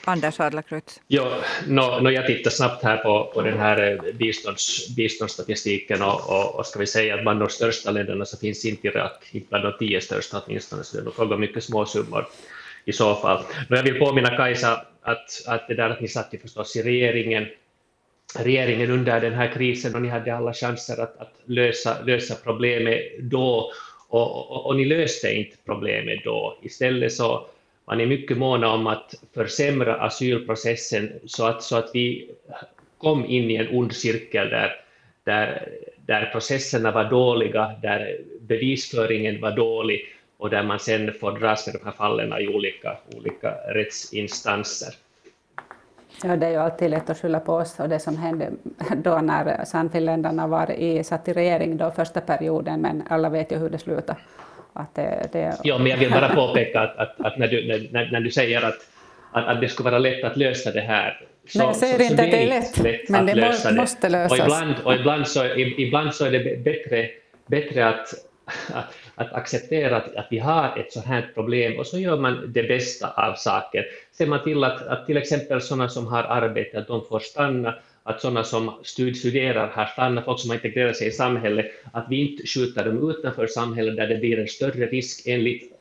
Anders 0.05 0.39
Adlercreutz. 0.39 1.01
Ja, 1.07 1.41
no, 1.67 1.99
no, 2.01 2.09
jag 2.09 2.27
tittar 2.27 2.51
snabbt 2.51 2.83
här 2.83 2.97
på, 2.97 3.31
på 3.33 3.41
den 3.41 3.59
här 3.59 3.91
eh, 3.91 4.13
bistånds, 4.13 4.95
biståndsstatistiken 4.95 6.01
och, 6.01 6.29
och, 6.29 6.55
och, 6.55 6.65
ska 6.65 6.79
vi 6.79 6.87
säga 6.87 7.15
att 7.15 7.21
bland 7.21 7.39
de 7.39 7.49
största 7.49 7.91
länderna 7.91 8.25
så 8.25 8.37
finns 8.37 8.65
inte 8.65 8.87
Irak, 8.87 9.29
inte 9.31 9.47
bland 9.49 9.63
de 9.63 9.77
tio 9.79 10.01
största 10.01 10.41
åtminstone, 10.45 10.83
så 10.83 10.97
det 10.97 11.01
är 11.01 11.05
nog 11.05 11.15
fråga 11.15 11.35
om 11.35 11.41
mycket 11.41 11.63
små 11.63 11.85
summor 11.85 12.27
i 12.85 12.93
så 12.93 13.15
fall. 13.15 13.43
Men 13.67 13.77
jag 13.77 13.83
vill 13.83 13.99
påminna 13.99 14.37
Kajsa 14.37 14.85
att, 15.01 15.47
att 15.47 15.67
det 15.67 15.75
där 15.75 15.89
att 15.89 16.01
ni 16.01 16.07
satt 16.07 16.33
ju 16.33 16.37
förstås 16.37 16.75
i 16.75 16.83
regeringen 16.83 17.47
regeringen 18.35 18.91
under 18.91 19.21
den 19.21 19.33
här 19.33 19.53
krisen 19.53 19.95
och 19.95 20.01
ni 20.01 20.07
hade 20.07 20.35
alla 20.35 20.53
chanser 20.53 21.01
att, 21.01 21.17
att 21.17 21.33
lösa, 21.45 22.01
lösa 22.01 22.35
problemet 22.43 23.19
då 23.19 23.71
och, 24.09 24.51
och, 24.51 24.65
och, 24.65 24.75
ni 24.75 24.85
löste 24.85 25.33
inte 25.33 25.57
problemet 25.65 26.23
då. 26.23 26.57
Istället 26.61 27.13
så 27.13 27.47
var 27.85 27.95
ni 27.95 28.05
mycket 28.05 28.37
måna 28.37 28.73
om 28.73 28.87
att 28.87 29.15
försämra 29.33 29.95
asylprocessen 29.95 31.13
så 31.25 31.45
att, 31.45 31.63
så 31.63 31.75
att 31.75 31.89
vi 31.93 32.29
kom 32.97 33.25
in 33.25 33.51
i 33.51 33.55
en 33.55 33.77
ond 33.77 33.93
cirkel 33.93 34.49
där, 34.49 34.75
där, 35.23 35.69
där 36.05 36.25
processerna 36.25 36.91
var 36.91 37.09
dåliga, 37.09 37.75
där 37.81 38.17
bevisföringen 38.41 39.41
var 39.41 39.51
dålig 39.51 40.01
och 40.37 40.49
där 40.49 40.63
man 40.63 40.79
sen 40.79 41.13
får 41.13 41.39
dras 41.39 41.67
med 41.67 41.75
de 41.75 41.85
här 41.85 41.91
fallen 41.97 42.41
i 42.41 42.47
olika, 42.47 42.97
olika 43.15 43.51
rättsinstanser. 43.51 44.93
Ja, 46.23 46.35
det 46.35 46.45
är 46.45 46.51
ju 46.51 46.57
alltid 46.57 46.89
lätt 46.89 47.09
att 47.09 47.21
skylla 47.21 47.39
på 47.39 47.53
oss 47.53 47.79
och 47.79 47.89
det 47.89 47.99
som 47.99 48.17
hände 48.17 48.51
då 48.95 49.17
när 49.17 49.65
Sannfinländarna 49.65 50.47
var 50.47 50.71
i, 50.71 51.03
satt 51.03 51.27
i 51.27 51.33
regering 51.33 51.77
då 51.77 51.91
första 51.91 52.21
perioden, 52.21 52.81
men 52.81 53.03
alla 53.09 53.29
vet 53.29 53.51
ju 53.51 53.57
hur 53.57 53.69
det 53.69 53.77
slutade. 53.77 54.19
Att 54.73 54.95
det, 54.95 55.29
det... 55.31 55.57
Ja, 55.63 55.77
men 55.77 55.87
jag 55.87 55.97
vill 55.97 56.11
bara 56.11 56.35
påpeka 56.35 56.81
att, 56.81 56.97
att, 56.97 57.25
att 57.25 57.37
när, 57.37 57.47
du, 57.47 57.89
när, 57.91 58.11
när 58.11 58.19
du 58.19 58.31
säger 58.31 58.61
att, 58.61 58.77
att, 59.31 59.47
att 59.47 59.61
det 59.61 59.67
skulle 59.67 59.89
vara 59.89 59.99
lätt 59.99 60.23
att 60.23 60.37
lösa 60.37 60.71
det 60.71 60.81
här, 60.81 61.25
så, 61.47 61.59
Nej, 61.59 61.67
jag 61.67 61.75
säger 61.75 61.97
så, 61.97 62.03
inte 62.03 62.17
så 62.17 62.23
att 62.23 62.31
det 62.31 62.43
är 62.43 62.47
lätt, 62.47 62.79
lätt 62.79 63.09
men 63.09 63.25
det 63.25 63.35
må, 63.35 63.81
måste 63.81 64.09
lösas. 64.09 64.39
Och 64.39 64.45
ibland, 64.45 64.75
och 64.83 64.93
ibland, 64.93 65.27
så, 65.27 65.45
ibland 65.55 66.15
så 66.15 66.25
är 66.25 66.31
det 66.31 66.63
bättre, 66.63 67.09
bättre 67.47 67.87
att 67.87 68.13
att, 68.73 68.95
att 69.15 69.33
acceptera 69.33 69.97
att, 69.97 70.15
att 70.15 70.27
vi 70.29 70.39
har 70.39 70.77
ett 70.77 70.93
så 70.93 70.99
här 71.01 71.31
problem 71.33 71.79
och 71.79 71.87
så 71.87 71.99
gör 71.99 72.17
man 72.17 72.53
det 72.53 72.63
bästa 72.63 73.09
av 73.09 73.35
saken. 73.35 73.83
Ser 74.11 74.27
man 74.27 74.43
till 74.43 74.63
att, 74.63 74.87
att 74.87 75.05
till 75.05 75.17
exempel 75.17 75.61
sådana 75.61 75.89
som 75.89 76.07
har 76.07 76.23
arbete, 76.23 76.79
att 76.79 76.87
de 76.87 77.05
får 77.05 77.19
stanna, 77.19 77.75
att 78.03 78.21
sådana 78.21 78.43
som 78.43 78.79
studerar 78.83 79.67
har 79.67 79.85
stannat, 79.85 80.25
folk 80.25 80.39
som 80.39 80.49
har 80.49 80.55
integrerat 80.55 80.97
sig 80.97 81.07
i 81.07 81.11
samhället, 81.11 81.71
att 81.93 82.05
vi 82.09 82.31
inte 82.31 82.47
skjuter 82.47 82.85
dem 82.85 83.09
utanför 83.09 83.47
samhället 83.47 83.95
där 83.95 84.07
det 84.07 84.17
blir 84.17 84.39
en 84.39 84.47
större 84.47 84.85
risk 84.85 85.27
enligt 85.27 85.73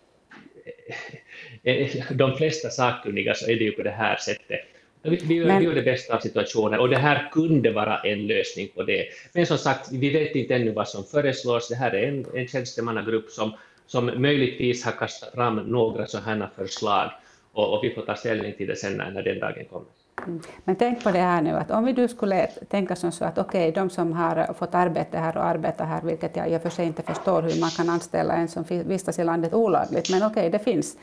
eh, 1.64 1.74
eh, 1.74 2.12
de 2.12 2.36
flesta 2.36 2.70
sakkunniga 2.70 3.34
så 3.34 3.50
är 3.50 3.56
det 3.56 3.64
ju 3.64 3.72
på 3.72 3.82
det 3.82 3.90
här 3.90 4.16
sättet. 4.16 4.60
Vi, 5.02 5.16
vi, 5.16 5.44
men, 5.44 5.58
vi 5.58 5.64
gör 5.64 5.74
det 5.74 5.82
bästa 5.82 6.16
av 6.16 6.20
situationen 6.20 6.80
och 6.80 6.88
det 6.88 6.96
här 6.96 7.28
kunde 7.32 7.72
vara 7.72 7.98
en 7.98 8.26
lösning 8.26 8.68
på 8.74 8.82
det. 8.82 9.04
Men 9.32 9.46
som 9.46 9.58
sagt, 9.58 9.92
vi 9.92 10.10
vet 10.10 10.34
inte 10.34 10.54
ännu 10.54 10.70
vad 10.70 10.88
som 10.88 11.04
föreslås. 11.04 11.68
Det 11.68 11.74
här 11.74 11.94
är 11.94 12.08
en, 12.08 12.26
en 12.34 12.48
tjänstemannagrupp 12.48 13.30
som, 13.30 13.52
som 13.86 14.10
möjligtvis 14.16 14.84
har 14.84 14.92
kastat 14.92 15.34
fram 15.34 15.56
några 15.56 16.06
sådana 16.06 16.50
förslag 16.56 17.10
och, 17.52 17.74
och, 17.74 17.84
vi 17.84 17.90
får 17.90 18.02
ta 18.02 18.14
ställning 18.14 18.52
till 18.52 18.66
det 18.66 18.76
sen 18.76 18.96
när, 18.96 19.10
när 19.10 19.22
den 19.22 19.38
dagen 19.38 19.64
kommer. 19.70 19.86
Mm. 20.26 20.40
Men 20.64 20.76
tänk 20.76 21.04
på 21.04 21.10
det 21.10 21.18
här 21.18 21.42
nu, 21.42 21.50
att 21.50 21.70
om 21.70 21.84
vi 21.84 21.92
du 21.92 22.08
skulle 22.08 22.46
tänka 22.46 22.96
som 22.96 23.12
så 23.12 23.24
att 23.24 23.38
okej, 23.38 23.68
okay, 23.68 23.82
de 23.82 23.90
som 23.90 24.12
har 24.12 24.54
fått 24.58 24.74
arbete 24.74 25.18
här 25.18 25.36
och 25.36 25.44
arbetar 25.44 25.84
här, 25.84 26.02
vilket 26.02 26.36
jag 26.36 26.52
i 26.52 26.56
och 26.56 26.62
för 26.62 26.70
sig 26.70 26.86
inte 26.86 27.02
förstår 27.02 27.42
hur 27.42 27.60
man 27.60 27.70
kan 27.70 27.88
anställa 27.88 28.34
en 28.34 28.48
som 28.48 28.64
vistas 28.68 29.18
i 29.18 29.24
landet 29.24 29.54
olagligt, 29.54 30.10
men 30.10 30.22
okej, 30.22 30.40
okay, 30.40 30.50
det 30.50 30.58
finns 30.58 30.96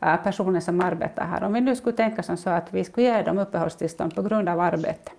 Äh, 0.00 0.16
personer 0.16 0.60
som 0.60 0.80
arbetar 0.80 1.24
här. 1.24 1.44
Om 1.44 1.52
vi 1.52 1.60
nu 1.60 1.76
skulle 1.76 1.96
tänka 1.96 2.22
som 2.22 2.36
så 2.36 2.50
att 2.50 2.74
vi 2.74 2.84
skulle 2.84 3.06
ge 3.06 3.22
dem 3.22 3.38
uppehållstillstånd 3.38 4.14
på 4.14 4.22
grund 4.22 4.48
av 4.48 4.60
arbete, 4.60 5.10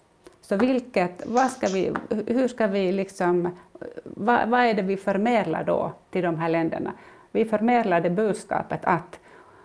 så 0.41 0.55
vilket, 0.57 1.25
vad 1.25 1.51
ska 1.51 1.67
vi, 1.67 1.93
hur 2.27 2.47
ska 2.47 2.67
vi 2.67 2.91
liksom, 2.91 3.57
vad, 4.03 4.49
vad 4.49 4.61
är 4.61 4.73
det 4.73 4.81
vi 4.81 4.97
förmedlar 4.97 5.63
då 5.63 5.91
till 6.09 6.23
de 6.23 6.39
här 6.39 6.49
länderna? 6.49 6.93
Vi 7.31 7.45
förmedlar 7.45 8.01
det 8.01 8.09
budskapet 8.09 8.79
att 8.83 9.19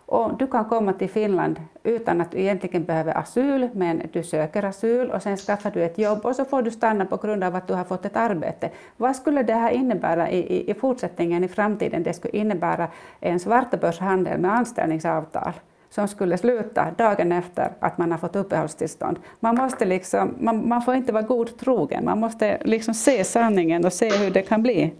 och 0.06 0.38
du 0.38 0.46
kan 0.46 0.64
komma 0.64 0.92
till 0.92 1.10
Finland 1.10 1.60
utan 1.82 2.20
att 2.20 2.30
du 2.30 2.38
egentligen 2.38 2.84
behöver 2.84 3.18
asyl, 3.18 3.68
men 3.72 4.02
du 4.12 4.22
söker 4.22 4.62
asyl 4.64 5.10
och 5.10 5.22
sen 5.22 5.36
skaffar 5.36 5.70
du 5.70 5.84
ett 5.84 5.98
jobb 5.98 6.26
och 6.26 6.36
så 6.36 6.44
får 6.44 6.62
du 6.62 6.70
stanna 6.70 7.06
på 7.06 7.16
grund 7.16 7.44
av 7.44 7.56
att 7.56 7.68
du 7.68 7.74
har 7.74 7.84
fått 7.84 8.04
ett 8.04 8.16
arbete. 8.16 8.70
Vad 8.96 9.16
skulle 9.16 9.42
det 9.42 9.54
här 9.54 9.70
innebära 9.70 10.30
i, 10.30 10.38
i, 10.38 10.70
i 10.70 10.74
fortsättningen, 10.74 11.44
i 11.44 11.48
framtiden? 11.48 12.02
Det 12.02 12.12
skulle 12.12 12.36
innebära 12.36 12.88
en 13.20 13.40
svartabörshandel 13.40 14.40
med 14.40 14.54
anställningsavtal 14.54 15.52
som 15.90 16.08
skulle 16.08 16.38
sluta 16.38 16.90
dagen 16.98 17.32
efter 17.32 17.72
att 17.80 17.98
man 17.98 18.10
har 18.10 18.18
fått 18.18 18.36
uppehållstillstånd. 18.36 19.18
Man, 19.40 19.56
måste 19.56 19.84
liksom, 19.84 20.34
man, 20.40 20.68
man 20.68 20.82
får 20.82 20.94
inte 20.94 21.12
vara 21.12 21.22
god 21.22 21.58
trogen, 21.58 22.04
man 22.04 22.20
måste 22.20 22.58
liksom 22.64 22.94
se 22.94 23.24
sanningen 23.24 23.84
och 23.84 23.92
se 23.92 24.10
hur 24.10 24.30
det 24.30 24.42
kan 24.42 24.62
bli. 24.62 24.94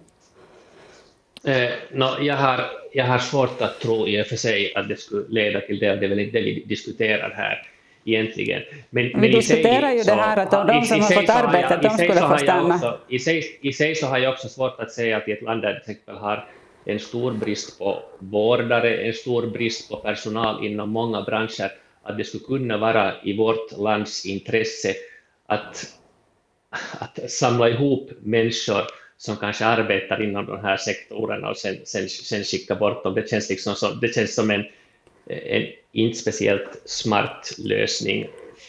Eh, 1.47 1.71
no, 1.93 2.07
jag, 2.21 2.37
har, 2.37 2.61
jag 2.93 3.05
har 3.05 3.19
svårt 3.19 3.61
att 3.61 3.81
tro 3.81 4.09
i 4.09 4.23
och 4.23 4.27
för 4.27 4.37
sig 4.37 4.75
att 4.75 4.89
det 4.89 4.97
skulle 4.97 5.25
leda 5.29 5.61
till 5.61 5.79
det, 5.79 5.97
det 5.97 6.07
är 6.07 6.09
väl 6.09 6.19
inte 6.19 6.39
det 6.39 6.45
vi 6.45 6.65
diskuterar 6.67 7.31
här 7.31 7.69
egentligen. 8.05 8.63
Men, 8.91 9.05
vi 9.05 9.15
men 9.15 9.31
diskuterar 9.31 9.91
ju 9.93 10.03
det 10.03 10.13
här 10.13 10.37
att 10.37 10.51
de, 10.51 10.67
de 10.67 10.87
som 10.87 11.01
har 11.01 11.11
fått 11.11 11.31
arbete, 11.31 11.79
de 11.83 11.91
skulle 11.91 12.21
få 12.21 12.39
stanna. 12.39 12.75
Också, 12.75 12.99
i, 13.09 13.19
sig, 13.19 13.59
I 13.61 13.73
sig 13.73 13.95
så 13.95 14.07
har 14.07 14.19
jag 14.19 14.33
också 14.33 14.49
svårt 14.49 14.81
att 14.81 14.93
säga 14.93 15.17
att 15.17 15.29
i 15.29 15.33
ett 15.33 15.43
land 15.43 15.63
där 15.63 15.81
till 15.85 15.91
exempel 15.91 16.17
har 16.17 16.49
en 16.85 16.99
stor 16.99 17.33
brist 17.33 17.79
på 17.79 18.03
vårdare, 18.19 18.97
en 18.97 19.15
stor 19.15 19.47
brist 19.47 19.91
på 19.91 19.97
personal 19.97 20.67
inom 20.67 20.91
många 20.91 21.23
branscher, 21.23 21.73
att 22.03 22.19
det 22.19 22.25
skulle 22.25 22.45
kunna 22.45 22.79
vara 22.79 23.13
i 23.23 23.37
vårt 23.37 23.79
lands 23.79 24.27
intresse 24.27 24.95
att, 25.47 25.87
att 26.99 27.31
samla 27.31 27.69
ihop 27.69 28.11
människor 28.23 28.83
som 29.25 29.37
kanske 29.37 29.65
arbetar 29.65 30.23
inom 30.23 30.47
de 30.47 30.61
här 30.61 30.77
sektorerna 30.77 31.51
och 31.51 31.57
sen, 31.57 31.77
sen, 31.85 32.09
sen 32.09 32.45
skicka 32.45 32.75
bort 32.75 33.05
dem. 33.05 33.15
Det 33.15 33.31
känns, 33.31 33.51
liksom 33.51 33.75
som, 33.75 34.01
det 34.01 34.15
känns 34.15 34.35
som 34.35 34.51
en, 34.51 34.65
en 35.27 35.67
inte 35.93 36.19
speciellt 36.19 36.83
smart 36.85 37.55
lösning 37.59 38.27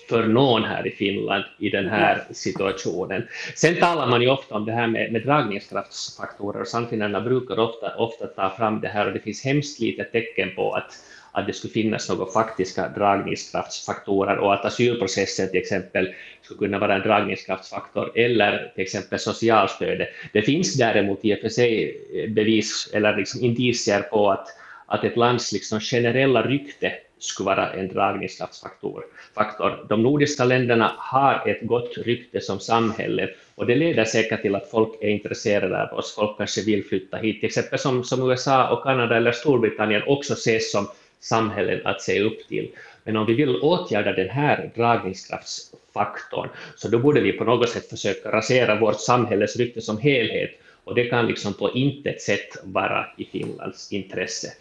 för 0.10 0.28
någon 0.28 0.64
här 0.64 0.88
i 0.88 0.92
Finland 0.92 1.44
i 1.60 1.70
den 1.70 1.88
här 1.88 2.24
situationen. 2.32 3.28
Sen 3.56 3.76
talar 3.76 4.08
man 4.08 4.22
ju 4.22 4.30
ofta 4.30 4.56
om 4.56 4.66
det 4.66 4.72
här 4.72 4.88
med, 4.88 5.12
med 5.12 5.22
dragningskraftsfaktorer 5.22 6.62
och 6.62 6.68
Sannfinnarna 6.68 7.22
brukar 7.22 7.60
ofta, 7.60 7.96
ofta 7.96 8.28
ta 8.28 8.56
fram 8.58 8.82
det 8.82 8.88
här 8.88 9.08
och 9.08 9.14
det 9.14 9.20
finns 9.20 9.44
hemskt 9.44 9.80
lite 9.80 10.04
tecken 10.04 10.56
på 10.56 10.72
att 10.72 10.92
att 11.36 11.48
det 11.48 11.54
skulle 11.54 11.74
finnas 11.74 12.10
några 12.10 12.32
faktiska 12.32 12.88
dragningskraftsfaktorer 12.88 14.38
och 14.38 14.54
att 14.54 14.66
asylprocessen 14.66 15.50
till 15.50 15.60
exempel 15.60 16.14
skulle 16.42 16.58
kunna 16.58 16.80
vara 16.80 16.96
en 16.96 17.02
dragningskraftsfaktor 17.02 18.12
eller 18.16 18.72
till 18.76 18.84
exempel 18.84 19.20
socialstödet. 19.20 20.10
Det 20.34 20.42
finns 20.42 20.74
däremot 20.74 21.20
i 21.26 21.36
och 21.36 21.40
för 21.40 21.50
sig 21.50 21.98
eh, 22.14 22.30
bevis 22.30 22.90
eller 22.94 23.18
liksom 23.18 23.42
indicier 23.44 24.02
på 24.02 24.32
att 24.32 24.48
att 24.86 25.04
ett 25.04 25.18
lands 25.18 25.52
liksom 25.52 25.80
generella 25.80 26.42
rykte 26.42 26.94
skulle 27.20 27.46
vara 27.46 27.74
en 27.74 27.88
dragningskraftsfaktor. 27.88 29.04
Faktor. 29.36 29.86
De 29.90 30.04
nordiska 30.04 30.44
länderna 30.46 30.92
har 30.98 31.50
ett 31.50 31.62
gott 31.62 31.98
rykte 31.98 32.42
som 32.42 32.60
samhälle 32.60 33.30
och 33.56 33.66
det 33.66 33.76
leder 33.76 34.06
säkert 34.06 34.42
till 34.42 34.56
att 34.56 34.72
folk 34.72 34.90
är 35.02 35.08
intresserade 35.08 35.84
av 35.84 35.98
oss. 35.98 36.16
Folk 36.16 36.38
kanske 36.38 36.62
vill 36.62 36.86
flytta 36.86 37.18
hit, 37.18 37.40
till 37.40 37.48
exempel 37.48 37.80
som, 37.80 38.04
som 38.04 38.32
USA 38.32 38.70
och 38.70 38.84
Kanada 38.84 39.18
eller 39.18 39.32
Storbritannien 39.32 40.04
också 40.08 40.34
ses 40.34 40.72
som 40.72 40.88
samhällen 41.20 41.82
att 41.86 42.02
se 42.02 42.22
upp 42.22 42.48
till. 42.48 42.72
Men 43.04 43.18
om 43.18 43.26
vi 43.26 43.34
vill 43.34 43.62
åtgärda 43.62 44.12
den 44.12 44.30
här 44.30 44.72
dragningskraftsfaktorn, 44.76 46.50
så 46.76 46.88
då 46.88 47.00
borde 47.00 47.22
vi 47.22 47.32
på 47.32 47.44
något 47.44 47.70
sätt 47.70 47.90
försöka 47.90 48.32
rasera 48.32 48.80
vårt 48.80 49.00
samhälles 49.00 49.56
rykte 49.56 49.82
som 49.82 49.98
helhet, 49.98 50.52
och 50.84 50.96
det 50.96 51.06
kan 51.06 51.28
liksom 51.28 51.54
på 51.54 51.72
intet 51.72 52.22
sätt 52.22 52.58
vara 52.64 53.06
i 53.18 53.26
Finlands 53.26 53.92
intresse. 53.92 54.54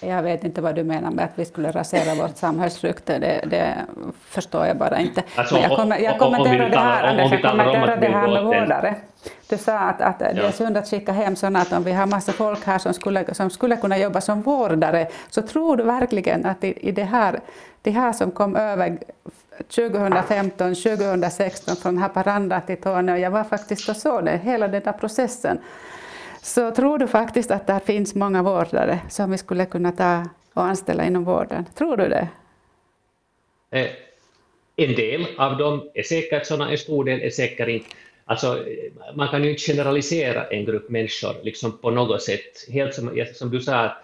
Jag 0.00 0.22
vet 0.22 0.44
inte 0.44 0.60
vad 0.60 0.74
du 0.74 0.84
menar 0.84 1.10
med 1.10 1.24
att 1.24 1.30
vi 1.34 1.44
skulle 1.44 1.70
rasera 1.70 2.14
vårt 2.14 2.36
samhällsrykte, 2.36 3.18
det, 3.18 3.44
det 3.46 3.86
förstår 4.28 4.66
jag 4.66 4.76
bara 4.76 4.98
inte. 4.98 5.22
Alltså, 5.34 5.54
Men 5.54 5.62
jag, 5.62 5.76
kommer, 5.76 5.98
jag 5.98 6.18
kommenterar 6.18 6.70
det 6.70 6.78
här, 6.78 7.04
Anders, 7.04 7.32
jag 7.32 7.50
kommenterar 7.50 7.96
det 7.96 8.06
här 8.06 8.28
med 8.28 8.44
vårdare. 8.44 8.94
Du 9.48 9.58
sa 9.58 9.78
att, 9.78 10.00
att 10.00 10.18
det 10.18 10.24
är 10.24 10.50
synd 10.50 10.76
att 10.76 10.88
skicka 10.88 11.12
hem 11.12 11.36
sådana 11.36 11.58
att 11.58 11.72
om 11.72 11.84
vi 11.84 11.92
har 11.92 12.06
massa 12.06 12.32
folk 12.32 12.66
här 12.66 12.78
som 12.78 12.94
skulle, 12.94 13.34
som 13.34 13.50
skulle 13.50 13.76
kunna 13.76 13.98
jobba 13.98 14.20
som 14.20 14.42
vårdare, 14.42 15.08
så 15.30 15.42
tror 15.42 15.76
du 15.76 15.84
verkligen 15.84 16.46
att 16.46 16.64
i, 16.64 16.88
i 16.88 16.92
det 16.92 17.04
här, 17.04 17.40
det 17.82 17.90
här 17.90 18.12
som 18.12 18.30
kom 18.30 18.56
över 18.56 18.98
2015, 19.74 20.74
2016 20.74 21.76
från 21.76 21.98
Haparanda 21.98 22.60
till 22.60 22.80
Torneå, 22.80 23.16
jag 23.16 23.30
var 23.30 23.44
faktiskt 23.44 23.88
och 23.88 23.96
såg 23.96 24.24
det, 24.24 24.40
hela 24.44 24.68
den 24.68 24.82
där 24.82 24.92
processen, 24.92 25.58
så 26.46 26.70
tror 26.70 26.98
du 26.98 27.06
faktiskt 27.06 27.50
att 27.50 27.66
det 27.66 27.80
finns 27.86 28.14
många 28.14 28.42
vårdare 28.42 29.00
som 29.08 29.30
vi 29.30 29.38
skulle 29.38 29.66
kunna 29.66 29.92
ta 29.92 30.24
och 30.54 30.62
anställa 30.62 31.06
inom 31.06 31.24
vården? 31.24 31.64
Tror 31.78 31.96
du 31.96 32.08
det? 32.08 32.28
Eh, 33.70 33.90
en 34.76 34.94
del 34.94 35.26
av 35.38 35.56
dem 35.56 35.90
är 35.94 36.02
säkert 36.02 36.46
sådana, 36.46 36.70
en 36.70 36.78
stor 36.78 37.04
del 37.04 37.22
är 37.22 37.30
säkert 37.30 37.68
inte. 37.68 37.86
Alltså, 38.24 38.46
eh, 38.46 39.14
man 39.14 39.28
kan 39.28 39.44
ju 39.44 39.50
inte 39.50 39.62
generalisera 39.62 40.46
en 40.46 40.64
grupp 40.64 40.88
människor 40.88 41.34
liksom 41.42 41.78
på 41.78 41.90
något 41.90 42.22
sätt. 42.22 42.68
Helt 42.68 42.94
som, 42.94 43.24
som 43.34 43.50
du 43.50 43.60
sa, 43.60 43.96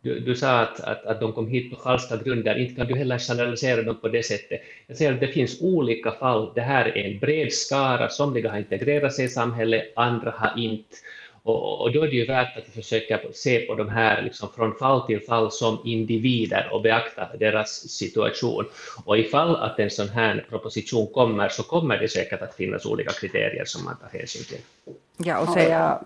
du, 0.00 0.20
du 0.20 0.34
sa 0.34 0.60
att, 0.60 0.80
att, 0.80 1.06
att 1.06 1.20
de 1.20 1.32
kom 1.32 1.48
hit 1.48 1.70
på 1.70 1.82
falska 1.82 2.16
grunder, 2.16 2.58
inte 2.58 2.74
kan 2.74 2.86
du 2.86 2.96
heller 2.96 3.18
generalisera 3.18 3.82
dem 3.82 4.00
på 4.00 4.08
det 4.08 4.22
sättet. 4.22 4.60
Jag 4.86 4.96
säger 4.96 5.12
att 5.12 5.20
det 5.20 5.28
finns 5.28 5.62
olika 5.62 6.10
fall. 6.10 6.52
Det 6.54 6.60
här 6.60 6.84
är 6.84 7.06
en 7.06 7.18
bred 7.18 7.52
skara, 7.52 8.08
somliga 8.08 8.50
har 8.50 8.58
integrerat 8.58 9.14
sig 9.14 9.24
i 9.24 9.28
samhället, 9.28 9.92
andra 9.96 10.30
har 10.30 10.52
inte. 10.56 10.96
Och, 11.42 11.80
och, 11.80 11.92
då 11.92 12.02
är 12.02 12.06
det 12.08 12.16
ju 12.16 12.26
värt 12.26 12.56
att 12.56 12.74
försöka 12.74 13.20
se 13.32 13.60
på 13.60 13.74
de 13.74 13.88
här 13.88 14.22
liksom 14.22 14.48
från 14.56 14.74
fall 14.74 15.06
till 15.06 15.20
fall 15.20 15.52
som 15.52 15.78
individer 15.84 16.68
och 16.72 16.82
beakta 16.82 17.28
deras 17.40 17.88
situation. 17.88 18.64
Och 19.04 19.18
ifall 19.18 19.56
att 19.56 19.78
en 19.78 19.90
sån 19.90 20.08
här 20.08 20.46
proposition 20.48 21.06
kommer 21.06 21.48
så 21.48 21.62
kommer 21.62 21.98
det 21.98 22.08
säkert 22.08 22.42
att 22.42 22.54
finnas 22.54 22.86
olika 22.86 23.12
kriterier 23.12 23.64
som 23.64 23.84
man 23.84 23.96
tar 23.96 24.18
hänsyn 24.18 24.44
till. 24.44 24.94
Ja, 25.16 25.38
och 25.38 25.48
säga, 25.48 25.98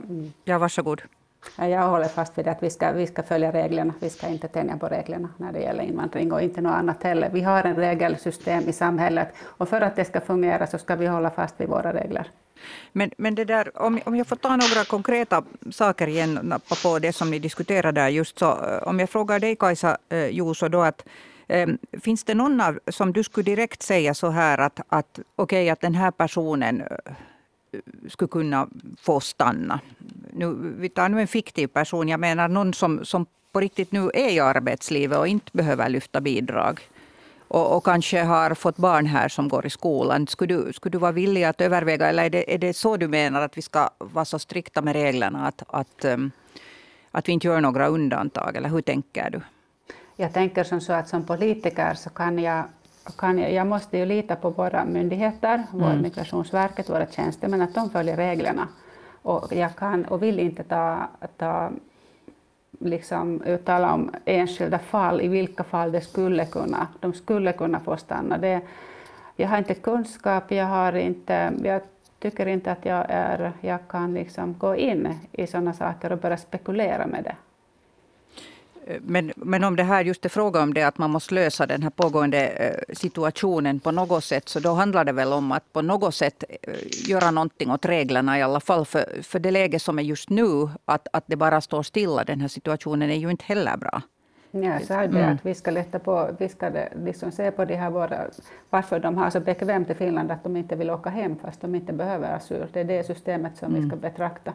ja, 0.44 0.58
varsågod. 0.58 1.02
Jag 1.56 1.88
håller 1.88 2.08
fast 2.08 2.38
vid 2.38 2.48
att 2.48 2.62
vi 2.62 2.70
ska, 2.70 2.92
vi 2.92 3.06
ska 3.06 3.22
följa 3.22 3.52
reglerna. 3.52 3.94
Vi 4.00 4.10
ska 4.10 4.28
inte 4.28 4.48
tänja 4.48 4.76
på 4.76 4.86
reglerna 4.86 5.28
när 5.36 5.52
det 5.52 5.60
gäller 5.60 5.82
invandring 5.82 6.32
och 6.32 6.42
inte 6.42 6.60
något 6.60 6.72
annat 6.72 7.02
heller. 7.02 7.30
Vi 7.32 7.40
har 7.40 7.64
en 7.64 7.76
regelsystem 7.76 8.68
i 8.68 8.72
samhället 8.72 9.28
och 9.42 9.68
för 9.68 9.80
att 9.80 9.96
det 9.96 10.04
ska 10.04 10.20
fungera 10.20 10.66
så 10.66 10.78
ska 10.78 10.96
vi 10.96 11.06
hålla 11.06 11.30
fast 11.30 11.60
vid 11.60 11.68
våra 11.68 11.92
regler. 11.92 12.26
Men, 12.92 13.10
men 13.16 13.34
det 13.34 13.44
där, 13.44 13.82
om, 13.82 14.00
om 14.04 14.16
jag 14.16 14.26
får 14.26 14.36
ta 14.36 14.48
några 14.48 14.84
konkreta 14.84 15.42
saker 15.70 16.06
igen, 16.06 16.38
nappa 16.42 16.74
på 16.82 16.98
det 16.98 17.12
som 17.12 17.30
ni 17.30 17.38
diskuterade 17.38 18.00
där 18.00 18.08
just 18.08 18.38
så. 18.38 18.50
Eh, 18.50 18.88
om 18.88 19.00
jag 19.00 19.10
frågar 19.10 19.40
dig 19.40 19.56
Kajsa 19.56 19.96
eh, 20.08 20.28
Juuso 20.28 20.68
då 20.68 20.80
att 20.82 21.04
eh, 21.48 21.68
Finns 22.02 22.24
det 22.24 22.34
någon 22.34 22.60
av, 22.60 22.78
som 22.88 23.12
du 23.12 23.22
skulle 23.22 23.44
direkt 23.44 23.82
säga 23.82 24.14
så 24.14 24.30
här 24.30 24.58
att, 24.58 24.80
att 24.88 25.18
okej 25.36 25.62
okay, 25.62 25.68
att 25.70 25.80
den 25.80 25.94
här 25.94 26.10
personen 26.10 26.80
eh, 26.80 26.86
skulle 28.08 28.28
kunna 28.28 28.68
få 29.00 29.20
stanna. 29.20 29.80
Nu, 30.32 30.74
vi 30.78 30.88
tar 30.88 31.08
nu 31.08 31.20
en 31.20 31.28
fiktiv 31.28 31.66
person, 31.66 32.08
jag 32.08 32.20
menar 32.20 32.48
någon 32.48 32.74
som, 32.74 33.04
som 33.04 33.26
på 33.52 33.60
riktigt 33.60 33.92
nu 33.92 34.10
är 34.14 34.30
i 34.30 34.40
arbetslivet 34.40 35.18
och 35.18 35.28
inte 35.28 35.50
behöver 35.52 35.88
lyfta 35.88 36.20
bidrag 36.20 36.80
och, 37.52 37.76
och, 37.76 37.84
kanske 37.84 38.22
har 38.22 38.54
fått 38.54 38.76
barn 38.76 39.06
här 39.06 39.28
som 39.28 39.48
går 39.48 39.66
i 39.66 39.70
skolan. 39.70 40.26
Skulle 40.26 40.54
du, 40.54 40.72
skulle 40.72 40.90
du 40.90 40.98
vara 40.98 41.12
villig 41.12 41.44
att 41.44 41.60
överväga, 41.60 42.08
eller 42.08 42.24
är 42.24 42.30
det, 42.30 42.54
är 42.54 42.58
det 42.58 42.74
så 42.74 42.96
du 42.96 43.08
menar 43.08 43.42
att 43.42 43.56
vi 43.56 43.62
ska 43.62 43.90
vara 43.98 44.24
så 44.24 44.38
strikta 44.38 44.82
med 44.82 44.92
reglerna 44.92 45.46
att, 45.46 45.62
att, 45.68 46.04
um, 46.04 46.30
att 47.10 47.28
vi 47.28 47.32
inte 47.32 47.46
gör 47.46 47.60
några 47.60 47.86
undantag, 47.86 48.56
eller 48.56 48.68
hur 48.68 48.80
tänker 48.80 49.30
du? 49.30 49.40
Jag 50.16 50.32
tänker 50.32 50.64
som 50.64 50.80
så 50.80 50.92
att 50.92 51.08
som 51.08 51.24
politiker 51.24 51.94
så 51.94 52.10
kan 52.10 52.38
jag 52.38 52.64
kan 53.18 53.38
jag, 53.38 53.66
måste 53.66 53.98
ju 53.98 54.06
lita 54.06 54.36
på 54.36 54.50
våra 54.50 54.84
myndigheter, 54.84 55.62
mm. 55.72 56.02
Migrationsverket, 56.02 56.90
våra 56.90 57.06
tjänstemän, 57.06 57.62
att 57.62 57.74
de 57.74 57.90
följer 57.90 58.16
reglerna. 58.16 58.68
Och 59.22 59.52
jag 59.52 59.76
kan 59.76 60.04
och 60.04 60.22
vill 60.22 60.38
inte 60.38 60.62
ta, 60.62 61.08
ta 61.36 61.70
liksom 62.84 63.42
uttala 63.42 63.94
om 63.94 64.10
enskilda 64.24 64.78
fall, 64.78 65.20
i 65.20 65.28
vilka 65.28 65.64
fall 65.64 65.92
det 65.92 66.00
skulle 66.00 66.46
kunna, 66.46 66.86
de 67.00 67.12
skulle 67.12 67.52
kunna 67.52 67.80
få 67.80 67.96
stanna. 67.96 68.38
Det, 68.38 68.60
jag 69.36 69.48
har 69.48 69.58
inte 69.58 69.74
kunskap, 69.74 70.52
jag, 70.52 70.66
har 70.66 70.92
inte, 70.92 71.52
jag 71.62 71.82
tycker 72.18 72.46
inte 72.46 72.72
att 72.72 72.84
jag, 72.84 73.06
är, 73.08 73.52
jag 73.60 73.78
kan 73.88 74.14
liksom 74.14 74.54
gå 74.58 74.76
in 74.76 75.14
i 75.32 75.46
sådana 75.46 75.72
saker 75.72 76.12
och 76.12 76.18
börja 76.18 76.36
spekulera 76.36 77.06
med 77.06 77.24
det. 77.24 77.36
Men, 79.00 79.32
men 79.36 79.64
om 79.64 79.76
det 79.76 79.82
här 79.82 80.04
just 80.04 80.24
är 80.24 80.28
fråga 80.28 80.62
om 80.62 80.74
det 80.74 80.82
att 80.82 80.98
man 80.98 81.10
måste 81.10 81.34
lösa 81.34 81.66
den 81.66 81.82
här 81.82 81.90
pågående 81.90 82.48
eh, 82.48 82.94
situationen 82.94 83.80
på 83.80 83.90
något 83.90 84.24
sätt, 84.24 84.48
så 84.48 84.60
då 84.60 84.72
handlar 84.72 85.04
det 85.04 85.12
väl 85.12 85.32
om 85.32 85.52
att 85.52 85.72
på 85.72 85.82
något 85.82 86.14
sätt 86.14 86.44
eh, 86.48 86.74
göra 87.10 87.30
någonting 87.30 87.70
åt 87.70 87.86
reglerna 87.86 88.38
i 88.38 88.42
alla 88.42 88.60
fall. 88.60 88.84
För, 88.84 89.22
för 89.22 89.38
det 89.38 89.50
läge 89.50 89.78
som 89.78 89.98
är 89.98 90.02
just 90.02 90.30
nu, 90.30 90.68
att, 90.84 91.08
att 91.12 91.24
det 91.26 91.36
bara 91.36 91.60
står 91.60 91.82
stilla, 91.82 92.24
den 92.24 92.40
här 92.40 92.48
situationen 92.48 93.10
är 93.10 93.16
ju 93.16 93.30
inte 93.30 93.44
heller 93.44 93.76
bra. 93.76 94.02
Ja, 94.54 94.60
jag 94.60 94.82
sa 94.84 94.96
det 94.96 95.20
mm. 95.20 95.34
att 95.34 95.46
vi 95.46 95.54
ska, 95.54 95.70
lätta 95.70 95.98
på, 95.98 96.30
vi 96.38 96.48
ska 96.48 96.70
liksom 97.04 97.32
se 97.32 97.50
på 97.50 97.64
de 97.64 97.74
här 97.76 97.90
våra, 97.90 98.18
varför 98.70 99.00
de 99.00 99.16
har 99.16 99.30
så 99.30 99.40
bekvämt 99.40 99.90
i 99.90 99.94
Finland 99.94 100.30
att 100.30 100.44
de 100.44 100.56
inte 100.56 100.76
vill 100.76 100.90
åka 100.90 101.10
hem 101.10 101.36
fast 101.38 101.60
de 101.60 101.74
inte 101.74 101.92
behöver 101.92 102.36
asyl. 102.36 102.66
Det 102.72 102.80
är 102.80 102.84
det 102.84 103.06
systemet 103.06 103.56
som 103.56 103.68
mm. 103.68 103.82
vi 103.82 103.88
ska 103.88 103.96
betrakta. 103.96 104.52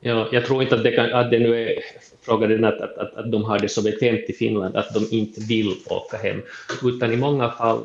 Ja, 0.00 0.28
jag 0.32 0.46
tror 0.46 0.62
inte 0.62 0.74
att 0.74 0.82
det, 0.82 0.92
kan, 0.92 1.12
att 1.12 1.30
det 1.30 1.38
nu 1.38 1.62
är 1.62 1.78
frågan 2.22 2.64
att, 2.64 2.80
att, 2.80 2.98
att, 2.98 3.14
att 3.14 3.32
de 3.32 3.44
har 3.44 3.58
det 3.58 3.68
så 3.68 3.82
bekvämt 3.82 4.24
i 4.28 4.32
Finland 4.32 4.76
att 4.76 4.94
de 4.94 5.08
inte 5.10 5.40
vill 5.40 5.76
åka 5.86 6.16
hem, 6.16 6.42
utan 6.84 7.12
i 7.12 7.16
många 7.16 7.50
fall 7.50 7.84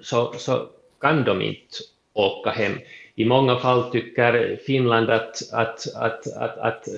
så, 0.00 0.34
så 0.38 0.68
kan 1.00 1.24
de 1.24 1.42
inte 1.42 1.76
åka 2.12 2.50
hem. 2.50 2.72
I 3.14 3.24
många 3.24 3.56
fall 3.58 3.90
tycker 3.90 4.58
Finland 4.66 5.10
att, 5.10 5.52
att, 5.52 5.94
att, 5.96 6.26
att, 6.36 6.58
att, 6.58 6.88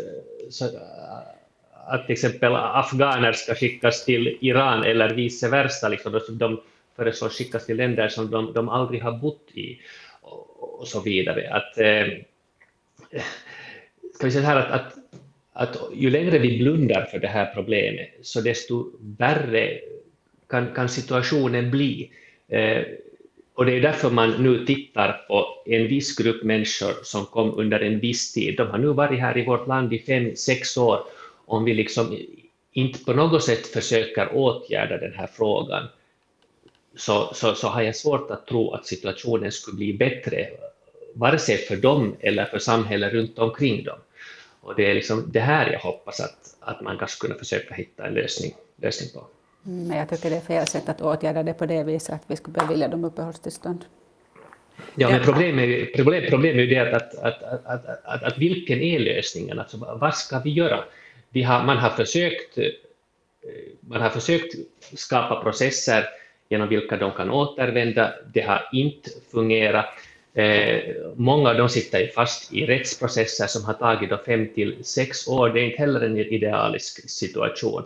så, 0.51 0.65
att 1.87 2.07
till 2.07 2.13
exempel 2.13 2.55
afghaner 2.55 3.33
ska 3.33 3.55
skickas 3.55 4.05
till 4.05 4.39
Iran 4.41 4.85
eller 4.85 5.15
vice 5.15 5.49
versa, 5.49 5.89
liksom, 5.89 6.21
de 6.31 6.61
föreslås 6.97 7.39
skickas 7.39 7.67
till 7.67 7.77
länder 7.77 8.09
som 8.09 8.31
de, 8.31 8.53
de 8.53 8.69
aldrig 8.69 9.03
har 9.03 9.13
bott 9.13 9.49
i 9.55 9.79
och, 10.21 10.81
och 10.81 10.89
så 10.89 11.01
vidare. 11.01 11.55
Att, 11.55 11.79
eh, 11.79 12.07
ska 14.17 14.27
vi 14.27 14.33
säga 14.33 14.45
så 14.45 14.51
här 14.51 14.57
att, 14.57 14.71
att, 14.71 14.95
att 15.53 15.91
ju 15.95 16.11
längre 16.11 16.39
vi 16.39 16.59
blundar 16.59 17.05
för 17.11 17.19
det 17.19 17.29
här 17.29 17.55
problemet, 17.55 18.09
så 18.23 18.41
desto 18.41 18.91
värre 19.01 19.79
kan, 20.49 20.75
kan 20.75 20.89
situationen 20.89 21.71
bli. 21.71 22.11
Eh, 22.49 22.83
och 23.55 23.67
det 23.67 23.77
är 23.77 23.81
därför 23.81 24.11
man 24.11 24.43
nu 24.43 24.67
tittar 24.67 25.25
på 25.29 25.47
en 25.67 25.89
viss 25.89 26.17
grupp 26.17 26.43
människor 26.43 26.93
som 27.03 27.27
kom 27.27 27.59
under 27.59 27.81
en 27.81 28.01
viss 28.01 28.33
tid. 28.33 28.57
De 28.57 28.69
har 28.69 28.79
nu 28.79 28.87
varit 28.87 29.21
här 29.21 29.39
i 29.39 29.45
vårt 29.45 29.67
land 29.67 29.93
i 29.93 29.99
fem, 29.99 30.37
sex 30.37 30.77
år. 30.77 31.01
Om 31.47 31.65
vi 31.65 31.75
liksom 31.75 32.19
inte 32.73 33.05
på 33.05 33.13
något 33.13 33.45
sätt 33.45 33.67
försöker 33.67 34.35
åtgärda 34.35 34.99
den 34.99 35.13
här 35.13 35.27
frågan, 35.27 35.89
så, 36.97 37.31
så, 37.35 37.55
så 37.55 37.69
har 37.69 37.83
jag 37.83 37.97
svårt 37.97 38.31
att 38.31 38.47
tro 38.47 38.71
att 38.71 38.87
situationen 38.87 39.53
skulle 39.53 39.77
bli 39.77 39.93
bättre, 39.93 40.47
vare 41.19 41.39
sig 41.39 41.57
för 41.57 41.77
dem 41.77 42.17
eller 42.21 42.45
för 42.45 42.59
samhället 42.59 43.13
runt 43.13 43.39
omkring 43.39 43.85
dem. 43.85 43.99
Och 44.61 44.75
det 44.77 44.91
är 44.91 44.95
liksom 44.95 45.25
det 45.33 45.41
här 45.41 45.73
jag 45.73 45.81
hoppas 45.81 46.21
att, 46.21 46.57
att 46.61 46.81
man 46.81 46.99
kanske 46.99 47.27
kunna 47.27 47.39
försöka 47.39 47.75
hitta 47.75 48.07
en 48.07 48.15
lösning, 48.15 48.55
lösning 48.83 49.11
på. 49.15 49.27
Mm, 49.67 49.89
men 49.89 49.99
jag 49.99 50.09
tycker 50.09 50.31
det 50.31 50.37
är 50.37 50.41
fel 50.41 50.67
sätt 50.67 50.89
att 50.89 51.01
åtgärda 51.03 51.43
det 51.43 51.55
på 51.55 51.67
det 51.67 51.85
viset 51.85 52.15
att 52.15 52.23
vi 52.27 52.37
skulle 52.37 52.67
bevilja 52.67 52.89
dem 52.89 53.05
uppehållstillstånd. 53.05 53.85
Ja, 54.95 55.11
men 55.11 55.25
problemet 55.25 55.69
är, 55.69 55.87
problem, 55.97 56.25
problemet 56.31 56.61
är 56.61 56.67
det 56.67 56.97
att, 56.97 57.15
att, 57.15 57.43
att, 57.43 57.67
att, 57.67 58.05
att, 58.05 58.23
att 58.23 58.39
vilken 58.39 58.81
är 58.81 58.99
lösningen? 58.99 59.59
Alltså, 59.59 59.77
vad 60.01 60.15
ska 60.15 60.39
vi 60.39 60.51
göra? 60.51 60.85
Vi 61.29 61.43
har, 61.43 61.65
man, 61.65 61.77
har 61.77 61.91
försökt, 61.91 62.59
eh, 62.59 62.65
man 63.81 64.01
har 64.01 64.11
försökt 64.11 64.55
skapa 64.95 65.43
processer 65.43 66.05
genom 66.49 66.69
vilka 66.69 66.97
de 66.97 67.13
kan 67.13 67.31
återvända. 67.31 68.15
Det 68.35 68.41
har 68.41 68.69
inte 68.73 69.11
fungerat. 69.33 69.87
Eh, 70.37 70.95
många 71.17 71.51
av 71.51 71.57
dem 71.57 71.69
sitter 71.69 72.07
fast 72.07 72.53
i 72.53 72.67
rättsprocesser 72.67 73.47
som 73.47 73.65
har 73.65 73.75
tagit 73.75 74.11
då 74.11 74.19
fem 74.27 74.49
till 74.55 74.77
sex 74.85 75.29
år. 75.29 75.49
Det 75.49 75.61
är 75.61 75.65
inte 75.65 75.79
heller 75.79 76.01
en 76.01 76.17
idealisk 76.17 77.11
situation. 77.11 77.83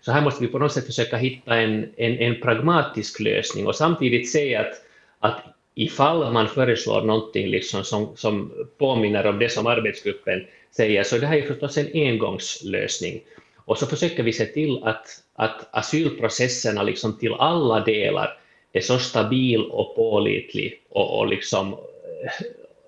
Så 0.00 0.12
här 0.12 0.20
måste 0.20 0.44
vi 0.44 0.52
på 0.52 0.58
något 0.58 0.72
sätt 0.72 0.86
försöka 0.86 1.16
hitta 1.16 1.56
en, 1.56 1.88
en, 1.96 2.18
en 2.18 2.40
pragmatisk 2.40 3.20
lösning 3.20 3.66
och 3.66 3.76
samtidigt 3.76 4.30
se 4.30 4.54
att, 4.54 4.72
att 5.18 5.42
ifall 5.74 6.32
man 6.32 6.48
föreslår 6.48 7.02
någonting 7.02 7.48
liksom 7.48 7.84
som, 7.84 8.16
som 8.16 8.52
påminner 8.78 9.26
om 9.26 9.38
det 9.38 9.48
som 9.48 9.66
arbetsgruppen 9.66 10.46
säger, 10.76 11.02
så 11.02 11.18
det 11.18 11.26
här 11.26 11.36
är 11.36 11.42
förstås 11.42 11.78
en 11.78 11.90
engångslösning. 11.94 13.20
Och 13.56 13.78
så 13.78 13.86
försöker 13.86 14.22
vi 14.22 14.32
se 14.32 14.46
till 14.46 14.84
att, 14.84 15.06
att 15.34 15.68
asylprocesserna 15.70 16.82
liksom 16.82 17.18
till 17.18 17.34
alla 17.34 17.80
delar 17.80 18.38
är 18.72 18.80
så 18.80 18.98
stabil 18.98 19.64
och 19.64 19.96
pålitlig 19.96 20.80
och, 20.88 21.18
och 21.18 21.28
liksom 21.28 21.76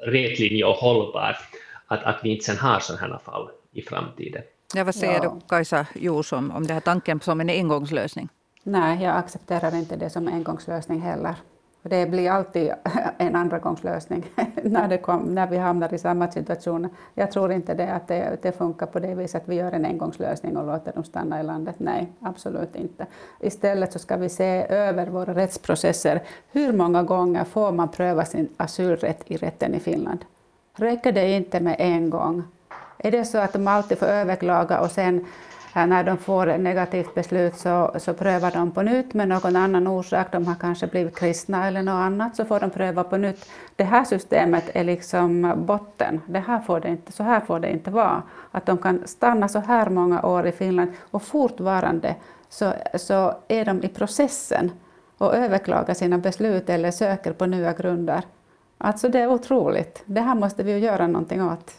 rätlinje 0.00 0.64
och 0.64 0.74
hållbar 0.74 1.36
att, 1.86 2.04
att 2.04 2.20
vi 2.22 2.32
inte 2.32 2.44
sen 2.44 2.56
har 2.56 2.80
sådana 2.80 3.06
här 3.06 3.18
fall 3.18 3.50
i 3.72 3.82
framtiden. 3.82 4.42
Ja, 4.74 4.84
vad 4.84 4.94
säger 4.94 5.24
ja. 5.24 5.38
du 5.40 5.40
Kajsa 5.48 5.86
Jors 5.94 6.32
om, 6.32 6.50
om 6.50 6.66
den 6.66 6.74
här 6.74 6.80
tanken 6.80 7.20
som 7.20 7.40
en 7.40 7.50
engångslösning? 7.50 8.28
Nej, 8.62 9.02
jag 9.02 9.16
accepterar 9.16 9.74
inte 9.74 9.96
det 9.96 10.10
som 10.10 10.28
en 10.28 10.34
engångslösning 10.34 11.00
heller. 11.00 11.34
Det 11.88 12.06
blir 12.06 12.30
alltid 12.30 12.72
en 13.18 13.36
andragångslösning 13.36 14.26
när, 14.62 14.88
det 14.88 14.98
kom, 14.98 15.20
när 15.20 15.46
vi 15.46 15.56
hamnar 15.56 15.94
i 15.94 15.98
samma 15.98 16.30
situation. 16.30 16.88
Jag 17.14 17.32
tror 17.32 17.52
inte 17.52 17.74
det 17.74 17.92
att 17.92 18.08
det, 18.08 18.36
det 18.42 18.52
funkar 18.52 18.86
på 18.86 18.98
det 18.98 19.14
viset 19.14 19.42
att 19.42 19.48
vi 19.48 19.54
gör 19.54 19.72
en 19.72 19.84
engångslösning 19.84 20.56
och 20.56 20.66
låter 20.66 20.92
dem 20.92 21.04
stanna 21.04 21.40
i 21.40 21.42
landet. 21.42 21.74
Nej, 21.78 22.12
absolut 22.20 22.76
inte. 22.76 23.06
Istället 23.40 23.92
så 23.92 23.98
ska 23.98 24.16
vi 24.16 24.28
se 24.28 24.66
över 24.68 25.06
våra 25.06 25.34
rättsprocesser. 25.34 26.22
Hur 26.52 26.72
många 26.72 27.02
gånger 27.02 27.44
får 27.44 27.72
man 27.72 27.88
pröva 27.88 28.24
sin 28.24 28.48
asylrätt 28.56 29.22
i 29.26 29.36
rätten 29.36 29.74
i 29.74 29.80
Finland? 29.80 30.24
Räcker 30.74 31.12
det 31.12 31.30
inte 31.30 31.60
med 31.60 31.76
en 31.78 32.10
gång? 32.10 32.42
Är 32.98 33.10
det 33.10 33.24
så 33.24 33.38
att 33.38 33.52
de 33.52 33.68
alltid 33.68 33.98
får 33.98 34.06
överklaga 34.06 34.80
och 34.80 34.90
sen 34.90 35.24
när 35.84 36.04
de 36.04 36.18
får 36.18 36.46
ett 36.46 36.60
negativt 36.60 37.14
beslut 37.14 37.56
så, 37.56 37.94
så 37.98 38.14
prövar 38.14 38.50
de 38.50 38.70
på 38.70 38.82
nytt 38.82 39.14
med 39.14 39.28
någon 39.28 39.56
annan 39.56 39.86
orsak, 39.86 40.32
de 40.32 40.46
har 40.46 40.54
kanske 40.54 40.86
blivit 40.86 41.18
kristna 41.18 41.66
eller 41.66 41.82
något 41.82 41.92
annat, 41.92 42.36
så 42.36 42.44
får 42.44 42.60
de 42.60 42.70
pröva 42.70 43.04
på 43.04 43.16
nytt. 43.16 43.48
Det 43.76 43.84
här 43.84 44.04
systemet 44.04 44.64
är 44.74 44.84
liksom 44.84 45.54
botten, 45.66 46.20
det 46.26 46.38
här 46.38 46.60
får 46.60 46.80
det 46.80 46.88
inte, 46.88 47.12
så 47.12 47.22
här 47.22 47.40
får 47.40 47.60
det 47.60 47.70
inte 47.70 47.90
vara. 47.90 48.22
Att 48.50 48.66
de 48.66 48.78
kan 48.78 49.02
stanna 49.04 49.48
så 49.48 49.58
här 49.58 49.90
många 49.90 50.22
år 50.22 50.46
i 50.46 50.52
Finland 50.52 50.92
och 51.10 51.22
fortfarande 51.22 52.14
så, 52.48 52.72
så 52.94 53.34
är 53.48 53.64
de 53.64 53.82
i 53.82 53.88
processen 53.88 54.70
och 55.18 55.34
överklagar 55.34 55.94
sina 55.94 56.18
beslut 56.18 56.70
eller 56.70 56.90
söker 56.90 57.32
på 57.32 57.46
nya 57.46 57.72
grunder. 57.72 58.22
Alltså 58.78 59.08
det 59.08 59.20
är 59.20 59.26
otroligt. 59.26 60.02
Det 60.06 60.20
här 60.20 60.34
måste 60.34 60.62
vi 60.62 60.72
ju 60.72 60.78
göra 60.78 61.06
någonting 61.06 61.42
åt. 61.42 61.72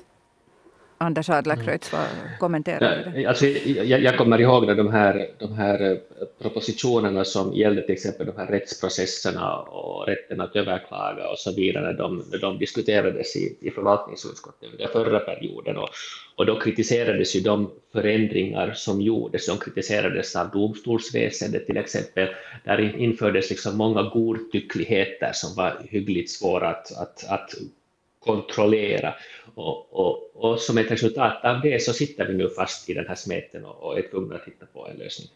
Anders 0.99 1.29
Adlercreutz, 1.29 1.93
vad 1.93 2.05
kommenterar 2.39 3.11
du? 3.13 3.21
Ja, 3.21 3.29
alltså, 3.29 3.45
jag, 3.45 4.01
jag, 4.01 4.17
kommer 4.17 4.41
ihåg 4.41 4.67
när 4.67 4.75
de 4.75 4.91
här, 4.91 5.27
de 5.37 5.53
här 5.53 5.91
eh, 5.91 5.97
propositionerna 6.41 7.25
som 7.25 7.53
gällde 7.53 7.81
till 7.81 7.93
exempel 7.93 8.25
de 8.25 8.37
här 8.37 8.47
rättsprocesserna 8.47 9.57
och 9.57 10.07
rätten 10.07 10.41
att 10.41 10.55
överklaga 10.55 11.29
och 11.29 11.39
så 11.39 11.55
vidare, 11.55 11.85
när 11.85 11.93
de, 11.93 12.23
när 12.31 12.37
de 12.37 12.57
diskuterades 12.57 13.35
i, 13.35 13.57
i 13.61 13.71
förvaltningsutskottet 13.71 14.69
under 14.71 14.87
förra 14.87 15.19
perioden. 15.19 15.77
Och, 15.77 15.89
och 16.35 16.45
då 16.45 16.59
kritiserades 16.59 17.35
ju 17.35 17.39
de 17.39 17.71
förändringar 17.93 18.73
som 18.75 19.01
gjordes, 19.01 19.47
de 19.47 19.57
kritiserades 19.57 20.35
av 20.35 20.49
domstolsväsendet 20.49 21.65
till 21.65 21.77
exempel, 21.77 22.27
där 22.63 22.95
infördes 22.97 23.49
liksom 23.49 23.77
många 23.77 24.03
godtyckligheter 24.03 25.31
som 25.33 25.55
var 25.55 25.81
hyggligt 25.89 26.31
svåra 26.31 26.69
att, 26.69 26.97
att, 26.97 27.25
att 27.29 27.53
kontrollera. 28.27 29.13
Och, 29.57 29.93
och, 29.93 30.35
och, 30.35 30.59
som 30.59 30.77
ett 30.77 30.91
resultat 30.91 31.45
av 31.45 31.61
det 31.61 31.83
så 31.83 31.93
sitter 31.93 32.27
vi 32.27 32.33
nu 32.33 32.49
fast 32.49 32.89
i 32.89 32.93
den 32.93 33.07
här 33.07 33.15
smeten 33.15 33.65
och, 33.65 33.83
och 33.83 33.97
är 33.99 34.09
tvungna 34.09 34.35
att 34.35 34.47
hitta 34.47 34.65
på 34.65 34.87
en 34.87 34.97
lösning. 34.97 35.29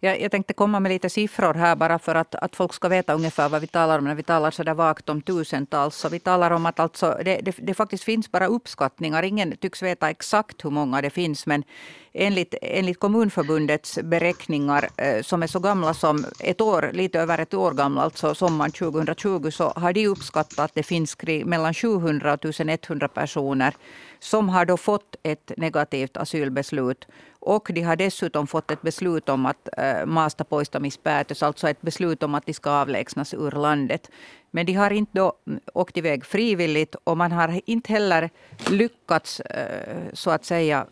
Jag, 0.00 0.20
jag 0.20 0.30
tänkte 0.30 0.54
komma 0.54 0.80
med 0.80 0.90
lite 0.90 1.10
siffror 1.10 1.54
här 1.54 1.76
bara 1.76 1.98
för 1.98 2.14
att, 2.14 2.34
att 2.34 2.56
folk 2.56 2.74
ska 2.74 2.88
veta 2.88 3.14
ungefär 3.14 3.48
vad 3.48 3.60
vi 3.60 3.66
talar 3.66 3.98
om 3.98 4.04
när 4.04 4.14
vi 4.14 4.22
talar 4.22 4.50
så 4.50 4.62
där 4.62 4.74
vagt 4.74 5.08
om 5.08 5.22
tusentals. 5.22 5.96
Så 5.96 6.08
vi 6.08 6.20
talar 6.20 6.50
om 6.50 6.66
att 6.66 6.80
alltså, 6.80 7.18
det, 7.24 7.40
det, 7.42 7.54
det 7.58 7.74
faktiskt 7.74 8.04
finns 8.04 8.32
bara 8.32 8.46
uppskattningar. 8.46 9.22
Ingen 9.22 9.56
tycks 9.56 9.82
veta 9.82 10.10
exakt 10.10 10.64
hur 10.64 10.70
många 10.70 11.02
det 11.02 11.10
finns. 11.10 11.46
Men 11.46 11.64
enligt, 12.12 12.54
enligt 12.62 13.00
Kommunförbundets 13.00 13.98
beräkningar 14.02 14.88
eh, 14.96 15.22
som 15.22 15.42
är 15.42 15.46
så 15.46 15.58
gamla 15.58 15.94
som 15.94 16.24
ett 16.40 16.60
år, 16.60 16.90
lite 16.92 17.20
över 17.20 17.38
ett 17.38 17.54
år 17.54 17.72
gamla, 17.72 18.02
alltså 18.02 18.34
sommaren 18.34 18.72
2020, 18.72 19.50
så 19.50 19.72
har 19.76 19.92
de 19.92 20.06
uppskattat 20.06 20.58
att 20.58 20.74
det 20.74 20.82
finns 20.82 21.16
mellan 21.44 21.74
700 21.74 22.32
och 22.32 22.44
1100 22.44 23.08
personer 23.08 23.74
som 24.20 24.48
har 24.48 24.64
då 24.64 24.76
fått 24.76 25.16
ett 25.22 25.52
negativt 25.56 26.16
asylbeslut 26.16 27.06
och 27.48 27.70
de 27.74 27.82
har 27.82 27.96
dessutom 27.96 28.46
fått 28.46 28.70
ett 28.70 28.82
beslut 28.82 29.28
om 29.28 29.46
att 29.46 29.68
äh, 29.76 30.06
maasta 30.06 30.44
poistamispäätös, 30.44 31.42
alltså 31.42 31.68
ett 31.68 31.80
beslut 31.82 32.22
om 32.22 32.34
att 32.34 32.46
de 32.46 32.52
ska 32.52 32.70
avlägsnas 32.70 33.34
ur 33.34 33.50
landet. 33.50 34.10
Men 34.50 34.66
de 34.66 34.72
har 34.72 34.90
inte 34.90 35.12
då 35.14 35.32
åkt 35.74 35.96
iväg 35.96 36.24
frivilligt 36.24 36.96
och 37.04 37.16
man 37.16 37.32
har 37.32 37.60
inte 37.66 37.92
heller 37.92 38.30
lyckats 38.70 39.40
äh, 39.40 39.96
så 40.12 40.30
att 40.30 40.44
säga 40.44 40.86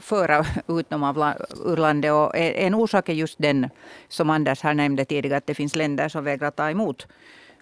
föra 0.00 0.46
ut 0.68 0.90
dem 0.90 1.02
av, 1.02 1.32
ur 1.64 1.76
landet. 1.76 2.12
Och 2.12 2.36
en 2.36 2.74
orsak 2.74 3.08
är 3.08 3.14
just 3.14 3.38
den 3.38 3.70
som 4.08 4.30
Anders 4.30 4.62
här 4.62 4.74
nämnde 4.74 5.04
tidigare, 5.04 5.36
att 5.36 5.46
det 5.46 5.54
finns 5.54 5.76
länder 5.76 6.08
som 6.08 6.24
vägrar 6.24 6.50
ta 6.50 6.70
emot 6.70 7.06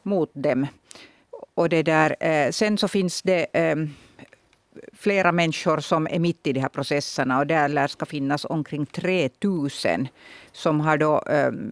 mot 0.02 0.30
dem. 0.34 0.66
Och 1.54 1.68
det 1.68 1.82
där, 1.82 2.16
äh, 2.20 2.50
sen 2.50 2.78
så 2.78 2.88
finns 2.88 3.22
det 3.22 3.46
flera 4.92 5.32
människor 5.32 5.80
som 5.80 6.06
är 6.10 6.18
mitt 6.18 6.46
i 6.46 6.52
de 6.52 6.60
här 6.60 6.68
processerna 6.68 7.38
och 7.38 7.46
där 7.46 7.68
lär 7.68 7.86
ska 7.86 8.06
finnas 8.06 8.44
omkring 8.44 8.86
3000 8.86 10.08
som 10.52 10.80
har 10.80 10.96
då 10.96 11.18
um, 11.18 11.70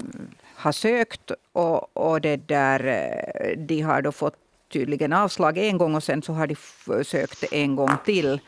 har 0.55 0.73
sökt 0.73 1.31
och, 1.53 1.97
och 1.97 2.21
det 2.21 2.37
där, 2.37 2.87
eh, 2.87 3.59
de 3.59 3.81
har 3.81 4.03
då 4.03 4.13
fått 4.13 4.37
tydligen 4.73 5.13
avslag 5.13 5.59
en 5.59 5.79
gång 5.79 5.95
och 5.95 6.03
sen 6.03 6.23
så 6.23 6.33
har 6.33 6.47
de 6.47 6.57
sökt 7.05 7.53
en 7.53 7.77
gång 7.77 7.97
till. 8.05 8.41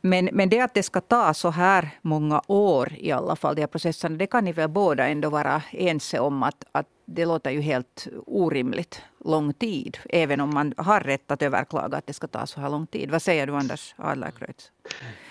Men, 0.00 0.28
men 0.32 0.48
det 0.48 0.60
att 0.60 0.74
det 0.74 0.82
ska 0.82 1.00
ta 1.00 1.34
så 1.34 1.50
här 1.50 1.90
många 2.02 2.42
år 2.46 2.92
i 2.98 3.12
alla 3.12 3.36
fall, 3.36 3.54
de 3.54 3.62
här 3.62 3.66
processerna, 3.66 4.16
det 4.16 4.26
kan 4.26 4.44
ni 4.44 4.52
väl 4.52 4.68
båda 4.68 5.06
ändå 5.06 5.30
vara 5.30 5.62
ense 5.70 6.18
om 6.18 6.42
att, 6.42 6.64
att 6.72 6.86
det 7.06 7.26
låter 7.26 7.50
ju 7.50 7.60
helt 7.60 8.08
orimligt 8.26 9.02
lång 9.24 9.52
tid. 9.52 9.98
Även 10.10 10.40
om 10.40 10.54
man 10.54 10.74
har 10.76 11.00
rätt 11.00 11.30
att 11.30 11.42
överklaga 11.42 11.96
att 11.96 12.06
det 12.06 12.12
ska 12.12 12.26
ta 12.26 12.46
så 12.46 12.60
här 12.60 12.70
lång 12.70 12.86
tid. 12.86 13.10
Vad 13.10 13.22
säger 13.22 13.46
du 13.46 13.52
Anders 13.52 13.94
Adlercreutz? 13.96 14.70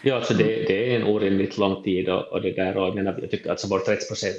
Ja, 0.01 0.15
alltså 0.15 0.33
det, 0.33 0.43
det, 0.43 0.91
är 0.91 0.99
en 0.99 1.07
orimligt 1.07 1.57
lång 1.57 1.83
tid 1.83 2.09
och, 2.09 2.23
och 2.23 2.41
det 2.41 2.51
där 2.51 2.77
och 2.77 2.87
jag, 2.87 2.95
menar, 2.95 3.17
jag 3.21 3.31
tycker 3.31 3.49
alltså 3.49 3.67
vårt, 3.67 3.87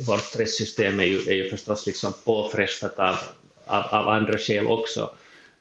vårt 0.08 0.40
rättssystem 0.40 1.00
är 1.00 1.04
ju, 1.04 1.18
är 1.18 1.34
ju 1.34 1.48
förstås 1.50 1.86
liksom 1.86 2.12
påfrestat 2.24 2.98
av, 2.98 3.16
av, 3.66 3.84
av 3.90 4.08
andra 4.08 4.38
skäl 4.38 4.66
också. 4.66 5.10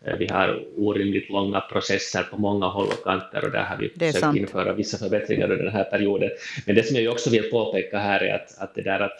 Eh, 0.05 0.17
vi 0.17 0.27
har 0.27 0.63
orimligt 0.77 1.29
långa 1.29 1.61
processer 1.61 2.23
på 2.23 2.37
många 2.37 2.67
håll 2.67 2.87
och 2.87 3.03
kanter 3.03 3.45
och 3.45 3.51
där 3.51 3.63
har 3.63 3.77
vi 3.77 3.89
försökt 3.89 4.19
sant. 4.19 4.37
införa 4.37 4.73
vissa 4.73 4.97
förbättringar 4.97 5.51
under 5.51 5.63
den 5.63 5.73
här 5.73 5.83
perioden. 5.83 6.29
Men 6.65 6.75
det 6.75 6.83
som 6.83 6.97
jag 6.97 7.13
också 7.13 7.29
vill 7.29 7.49
påpeka 7.51 7.97
här 7.97 8.23
är 8.23 8.35
att, 8.35 8.57
att 8.57 8.75
det 8.75 8.81
där 8.81 8.99
att, 8.99 9.19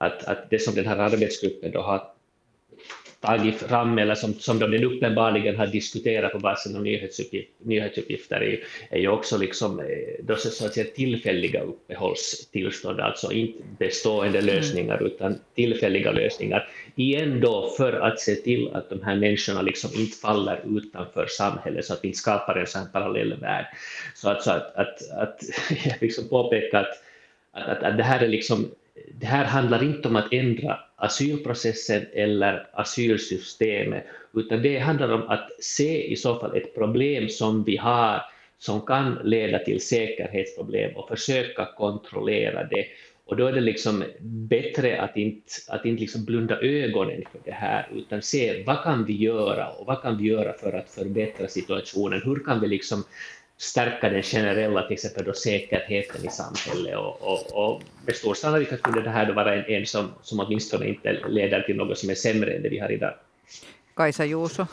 att, 0.00 0.24
att 0.24 0.50
det 0.50 0.58
som 0.58 0.74
den 0.74 0.86
här 0.86 0.96
arbetsgruppen 0.96 1.72
då 1.72 1.80
har 1.80 2.02
tagit 3.20 3.56
fram 3.56 3.98
eller 3.98 4.14
som, 4.14 4.34
som 4.34 4.58
de 4.58 4.84
uppenbarligen 4.84 5.56
har 5.56 5.66
diskuterat 5.66 6.32
på 6.32 6.38
basen 6.38 6.76
av 6.76 6.82
nyhetsuppgift, 6.82 7.48
nyhetsuppgifter 7.58 8.42
är, 8.42 8.60
är 8.90 8.98
ju 8.98 9.08
också 9.08 9.38
liksom, 9.38 9.80
eh, 9.80 9.86
då 10.22 10.36
så 10.36 10.66
att 10.66 10.74
säga, 10.74 10.86
tillfälliga 10.94 11.60
uppehållstillstånd, 11.62 13.00
alltså 13.00 13.32
inte 13.32 13.62
bestående 13.78 14.38
mm. 14.38 14.54
lösningar 14.54 14.96
mm. 14.96 15.06
utan 15.06 15.38
tillfälliga 15.54 16.10
lösningar. 16.12 16.68
Igen 16.94 17.40
då 17.40 17.74
för 17.76 17.92
att 17.92 18.20
se 18.20 18.34
till 18.34 18.70
att 18.74 18.90
de 18.90 19.02
här 19.02 19.16
människorna 19.16 19.62
liksom 19.62 19.90
inte 19.94 20.16
faller 20.16 20.60
utanför 20.76 21.26
samhället 21.26 21.84
så 21.84 21.92
att 21.92 22.04
vi 22.04 22.08
inte 22.08 22.18
skapar 22.18 22.56
en 22.56 22.66
sån 22.66 22.92
parallell 22.92 23.34
värld. 23.40 23.66
Så 24.14 24.30
att, 24.30 24.42
så 24.42 24.50
att, 24.50 24.76
att, 24.76 25.10
att 25.10 25.42
jag 25.84 25.94
liksom 26.00 26.28
påpeka 26.28 26.78
att, 26.78 27.02
att, 27.52 27.82
att 27.82 27.96
det 27.96 28.04
här 28.04 28.20
är 28.20 28.28
liksom 28.28 28.70
det 29.14 29.26
här 29.26 29.44
handlar 29.44 29.82
inte 29.82 30.08
om 30.08 30.16
att 30.16 30.32
ändra 30.32 30.78
asylprocessen 30.96 32.06
eller 32.12 32.66
asylsystemet, 32.72 34.04
utan 34.34 34.62
det 34.62 34.78
handlar 34.78 35.12
om 35.12 35.22
att 35.22 35.48
se 35.60 36.12
i 36.12 36.16
så 36.16 36.38
fall 36.40 36.56
ett 36.56 36.74
problem 36.74 37.28
som 37.28 37.64
vi 37.64 37.76
har 37.76 38.22
som 38.58 38.80
kan 38.80 39.18
leda 39.24 39.58
till 39.58 39.80
säkerhetsproblem 39.80 40.96
och 40.96 41.08
försöka 41.08 41.68
kontrollera 41.76 42.64
det. 42.64 42.86
Och 43.24 43.36
då 43.36 43.46
är 43.46 43.52
det 43.52 43.60
liksom 43.60 44.04
bättre 44.20 45.00
att 45.00 45.16
inte, 45.16 45.52
att 45.68 45.84
inte 45.84 46.00
liksom 46.00 46.24
blunda 46.24 46.60
ögonen 46.60 47.22
för 47.32 47.40
det 47.44 47.52
här, 47.52 47.88
utan 47.94 48.22
se 48.22 48.62
vad 48.66 48.82
kan 48.82 49.04
vi 49.04 49.16
göra 49.16 49.68
och 49.68 49.86
vad 49.86 50.02
kan 50.02 50.18
vi 50.18 50.24
göra 50.28 50.52
för 50.52 50.72
att 50.72 50.90
förbättra 50.90 51.48
situationen? 51.48 52.22
Hur 52.24 52.44
kan 52.44 52.60
vi 52.60 52.68
liksom 52.68 53.04
stärka 53.60 54.08
den 54.08 54.22
generella 54.22 54.82
till 54.82 54.92
exempel 54.94 55.24
då 55.24 55.32
säkerheten 55.32 56.26
i 56.26 56.28
samhället 56.28 56.96
och, 56.96 57.22
och, 57.22 57.52
och 57.52 57.82
med 58.06 58.16
stor 58.16 58.34
sannolikhet 58.34 58.78
skulle 58.78 59.00
det 59.00 59.10
här 59.10 59.26
då 59.26 59.32
vara 59.32 59.54
en, 59.54 59.64
en 59.64 59.86
som, 59.86 60.12
som 60.22 60.40
åtminstone 60.40 60.88
inte 60.88 61.12
leder 61.28 61.62
till 61.62 61.76
något 61.76 61.98
som 61.98 62.10
är 62.10 62.14
sämre 62.14 62.52
än 62.52 62.62
det 62.62 62.68
vi 62.68 62.78
har 62.78 62.92
idag. 62.92 63.14
Kajsa 63.96 64.24
Juuso? 64.24 64.66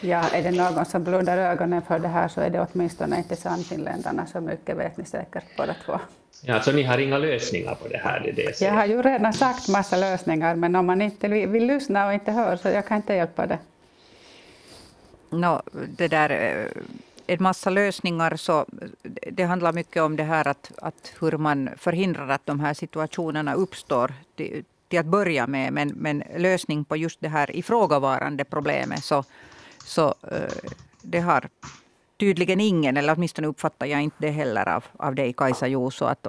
Ja, 0.00 0.28
är 0.32 0.42
det 0.42 0.50
någon 0.50 0.84
som 0.86 1.04
blundar 1.04 1.38
ögonen 1.38 1.82
för 1.82 1.98
det 1.98 2.08
här 2.08 2.28
så 2.28 2.40
är 2.40 2.50
det 2.50 2.66
åtminstone 2.72 3.18
inte 3.18 3.36
Sannfinländarna, 3.36 4.26
så 4.26 4.40
mycket 4.40 4.76
vet 4.76 4.96
ni 4.96 5.04
säkert 5.04 5.44
båda 5.56 5.74
två. 5.84 6.00
Ja, 6.42 6.60
så 6.60 6.72
ni 6.72 6.82
har 6.82 6.98
inga 6.98 7.18
lösningar 7.18 7.74
på 7.74 7.88
det 7.88 7.98
här? 7.98 8.20
Det 8.20 8.32
det 8.32 8.60
jag 8.60 8.72
har 8.72 8.86
ju 8.86 9.02
redan 9.02 9.32
sagt 9.32 9.68
massa 9.68 9.96
lösningar, 9.96 10.54
men 10.54 10.76
om 10.76 10.86
man 10.86 11.02
inte 11.02 11.28
vill, 11.28 11.48
vill 11.48 11.66
lyssna 11.66 12.06
och 12.06 12.14
inte 12.14 12.32
hör 12.32 12.56
så 12.56 12.68
jag 12.68 12.86
kan 12.86 12.96
inte 12.96 13.14
hjälpa 13.14 13.46
det. 13.46 13.58
No, 15.30 15.62
det 15.72 16.08
där, 16.08 16.30
eh, 16.30 16.82
en 17.30 17.42
massa 17.42 17.70
lösningar, 17.70 18.36
så 18.36 18.66
det 19.32 19.44
handlar 19.44 19.72
mycket 19.72 20.02
om 20.02 20.16
det 20.16 20.22
här 20.22 20.48
att, 20.48 20.72
att 20.82 21.12
hur 21.20 21.32
man 21.32 21.70
förhindrar 21.76 22.28
att 22.28 22.46
de 22.46 22.60
här 22.60 22.74
situationerna 22.74 23.54
uppstår 23.54 24.14
till, 24.36 24.64
till 24.88 24.98
att 24.98 25.06
börja 25.06 25.46
med. 25.46 25.72
Men, 25.72 25.88
men 25.88 26.22
lösning 26.36 26.84
på 26.84 26.96
just 26.96 27.20
det 27.20 27.28
här 27.28 27.56
ifrågavarande 27.56 28.44
problemet, 28.44 29.04
så, 29.04 29.24
så 29.84 30.14
eh, 30.32 30.70
det 31.02 31.20
har 31.20 31.48
tydligen 32.20 32.60
ingen, 32.60 32.96
eller 32.96 33.14
åtminstone 33.14 33.48
uppfattar 33.48 33.86
jag 33.86 34.02
inte 34.02 34.16
det 34.18 34.30
heller 34.30 34.68
av, 34.68 34.84
av 34.96 35.14
dig 35.14 35.32
Kajsa 35.32 35.66
Juuso, 35.68 36.04
att 36.04 36.26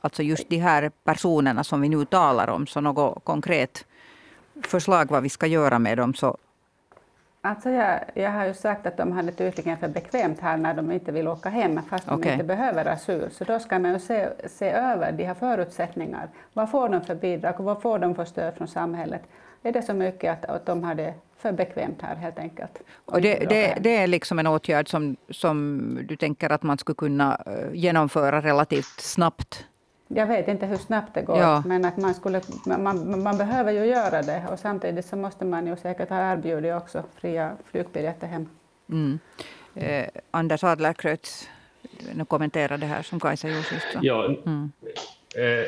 alltså 0.00 0.22
just 0.22 0.48
de 0.48 0.56
här 0.56 0.90
personerna 1.04 1.64
som 1.64 1.80
vi 1.80 1.88
nu 1.88 2.04
talar 2.04 2.48
om, 2.48 2.66
så 2.66 2.80
något 2.80 3.24
konkret 3.24 3.84
förslag 4.62 5.10
vad 5.10 5.22
vi 5.22 5.28
ska 5.28 5.46
göra 5.46 5.78
med 5.78 5.98
dem, 5.98 6.14
så 6.14 6.36
Alltså 7.42 7.70
jag, 7.70 8.00
jag 8.14 8.30
har 8.30 8.46
ju 8.46 8.54
sagt 8.54 8.86
att 8.86 8.96
de 8.96 9.12
har 9.12 9.22
det 9.22 9.32
tydligen 9.32 9.78
för 9.78 9.88
bekvämt 9.88 10.40
här 10.40 10.56
när 10.56 10.74
de 10.74 10.92
inte 10.92 11.12
vill 11.12 11.28
åka 11.28 11.48
hem 11.48 11.80
fast 11.90 12.06
de 12.06 12.24
inte 12.24 12.44
behöver 12.44 12.86
asyl. 12.86 13.30
Så 13.30 13.44
då 13.44 13.58
ska 13.58 13.78
man 13.78 13.92
ju 13.92 13.98
se, 13.98 14.28
se 14.46 14.70
över 14.70 15.12
de 15.12 15.24
här 15.24 15.34
förutsättningarna. 15.34 16.28
Vad 16.52 16.70
får 16.70 16.88
de 16.88 17.00
för 17.00 17.14
bidrag 17.14 17.60
och 17.60 17.64
vad 17.64 17.82
får 17.82 17.98
de 17.98 18.14
för 18.14 18.24
stöd 18.24 18.54
från 18.54 18.68
samhället? 18.68 19.22
Är 19.62 19.72
det 19.72 19.82
så 19.82 19.94
mycket 19.94 20.32
att, 20.32 20.50
att 20.50 20.66
de 20.66 20.84
har 20.84 20.94
det 20.94 21.14
för 21.36 21.52
bekvämt 21.52 22.02
här 22.02 22.16
helt 22.16 22.38
enkelt? 22.38 22.78
Och 23.04 23.20
det, 23.20 23.34
det, 23.48 23.78
det, 23.80 23.96
är 23.96 24.06
liksom 24.06 24.38
en 24.38 24.46
åtgärd 24.46 24.88
som, 24.88 25.16
som 25.30 25.98
du 26.08 26.16
tänker 26.16 26.50
att 26.50 26.62
man 26.62 26.78
skulle 26.78 26.96
kunna 26.96 27.40
eh, 27.46 27.74
genomföra 27.74 28.42
relativt 28.42 29.00
snabbt? 29.00 29.66
Jag 30.14 30.26
vet 30.26 30.48
inte 30.48 30.66
hur 30.66 30.76
snabbt 30.76 31.14
det 31.14 31.22
går, 31.22 31.38
ja. 31.38 31.62
men 31.66 31.84
att 31.84 31.96
man, 31.96 32.14
skulle, 32.14 32.40
man, 32.64 33.22
man 33.22 33.38
behöver 33.38 33.72
ju 33.72 33.84
göra 33.84 34.22
det 34.22 34.44
och 34.52 34.58
samtidigt 34.58 35.06
så 35.06 35.16
måste 35.16 35.44
man 35.44 35.66
ju 35.66 35.76
säkert 35.76 36.08
ha 36.08 36.32
erbjudit 36.32 36.74
också 36.74 37.04
fria 37.14 37.52
flygbiljetter 37.64 38.26
hem. 38.26 38.48
Mm. 38.88 39.18
Eh, 39.74 40.06
Anders 40.30 40.64
Adlercreutz, 40.64 41.48
nu 42.14 42.24
kommentera 42.24 42.76
det 42.76 42.86
här 42.86 43.02
som 43.02 43.20
Kajsa 43.20 43.48
Josefsson. 43.48 44.00
Ja, 44.02 44.24
mm. 44.24 44.72
Eh, 45.34 45.64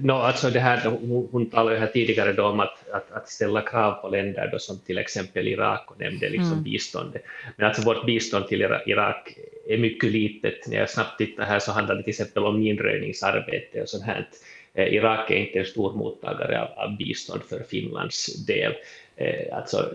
no, 0.00 0.12
alltså 0.12 0.50
det 0.50 0.60
här, 0.60 0.90
hon, 0.90 1.28
hon 1.32 1.50
talade 1.50 1.78
här 1.78 1.86
tidigare 1.86 2.42
om 2.42 2.60
att, 2.60 2.88
att, 2.90 3.12
att, 3.12 3.28
ställa 3.28 3.60
krav 3.60 3.92
på 3.92 4.08
länder 4.08 4.48
då, 4.52 4.58
som 4.58 4.78
till 4.78 4.98
exempel 4.98 5.48
Irak 5.48 5.90
och 5.90 6.00
nämnde 6.00 6.28
liksom 6.28 6.52
mm. 6.52 6.64
biståndet. 6.64 7.22
Men 7.56 7.66
alltså 7.66 7.82
vårt 7.82 8.06
bistånd 8.06 8.48
till 8.48 8.62
Irak 8.86 9.38
är 9.68 9.78
mycket 9.78 10.10
litet. 10.10 10.68
När 10.68 10.76
jag 10.76 10.90
snabbt 10.90 11.18
tittar 11.18 11.44
här 11.44 11.58
så 11.58 11.72
handlar 11.72 11.94
det 11.94 12.02
till 12.02 12.10
exempel 12.10 12.44
om 12.44 12.60
minröjningsarbete 12.60 13.82
och 13.82 13.88
sånt 13.88 14.04
här. 14.04 14.28
Eh, 14.74 14.94
Irak 14.94 15.30
är 15.30 15.36
inte 15.36 15.58
en 15.58 15.64
stor 15.64 15.92
mottagare 15.92 16.62
av, 16.62 16.68
av 16.78 16.96
bistånd 16.96 17.42
för 17.48 17.62
Finlands 17.62 18.46
del. 18.46 18.72
Eh, 19.16 19.56
alltså, 19.56 19.92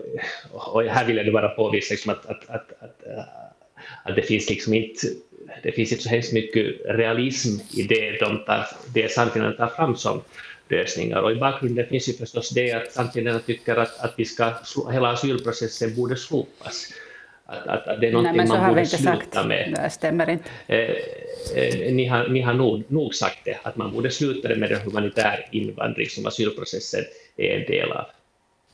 och 0.51 0.83
här 0.83 1.05
vill 1.05 1.17
jag 1.17 1.33
bara 1.33 1.49
påvisa 1.49 1.93
liksom 1.93 2.11
att, 2.11 2.25
att, 2.25 2.49
att, 2.49 2.73
att, 2.79 3.05
att 4.03 4.15
det 4.15 4.21
finns 4.21 4.49
liksom 4.49 4.73
inte 4.73 5.07
det 5.63 5.71
finns 5.71 5.91
inte 5.91 6.03
så 6.03 6.09
hemskt 6.09 6.33
mycket 6.33 6.65
realism 6.85 7.59
i 7.73 7.83
det 7.83 8.19
de 8.19 8.43
tar, 8.45 8.67
det 8.93 9.11
Sannfinländarna 9.11 9.67
tar 9.67 9.75
fram 9.75 9.95
som 9.95 10.21
lösningar. 10.69 11.21
Och 11.21 11.31
i 11.31 11.35
bakgrunden 11.35 11.87
finns 11.87 12.09
ju 12.09 12.13
förstås 12.13 12.49
det 12.49 12.71
att 12.71 12.91
Sannfinländarna 12.91 13.43
tycker 13.45 13.75
att, 13.75 13.99
att 13.99 14.13
vi 14.17 14.25
ska, 14.25 14.53
hela 14.91 15.09
asylprocessen 15.09 15.95
borde 15.95 16.15
slopas. 16.15 16.93
Att, 17.45 17.67
att, 17.67 17.87
att 17.87 18.01
det 18.01 18.07
är 18.07 18.11
någonting 18.11 18.37
Nej, 18.37 18.47
man 18.47 18.69
borde 18.69 18.85
sluta 18.85 19.03
sagt. 19.03 19.47
med. 19.47 19.79
Det 19.83 19.89
stämmer 19.89 20.29
inte. 20.29 20.49
Eh, 20.67 20.95
eh, 21.55 21.93
ni 21.93 22.05
har, 22.05 22.27
ni 22.27 22.41
har 22.41 22.53
nog, 22.53 22.83
nog 22.87 23.15
sagt 23.15 23.39
det, 23.45 23.59
att 23.63 23.77
man 23.77 23.91
borde 23.93 24.11
sluta 24.11 24.55
med 24.55 24.69
den 24.69 24.81
humanitär 24.81 25.47
invandring 25.51 26.09
som 26.09 26.25
asylprocessen 26.25 27.03
är 27.37 27.59
en 27.59 27.65
del 27.65 27.91
av. 27.91 28.05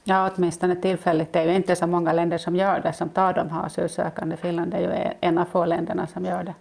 Ja, 0.04 0.32
åtminstone 0.36 0.76
tillfälligt. 0.76 1.34
Det 1.34 1.40
är 1.40 1.46
ju 1.46 1.56
inte 1.56 1.76
så 1.76 1.88
många 1.88 2.14
länder 2.14 2.38
som 2.38 2.56
gör 2.56 2.80
det, 2.80 2.94
som 2.94 3.10
tar 3.10 3.34
de 3.34 3.50
här 3.50 3.66
asylsökande. 3.66 4.38
Finland 4.38 4.74
är 4.74 4.80
ju 4.80 5.12
en 5.22 5.38
av 5.38 5.46
få 5.46 5.66
länderna 5.66 6.08
som 6.08 6.26
gör 6.26 6.44
det. 6.44 6.54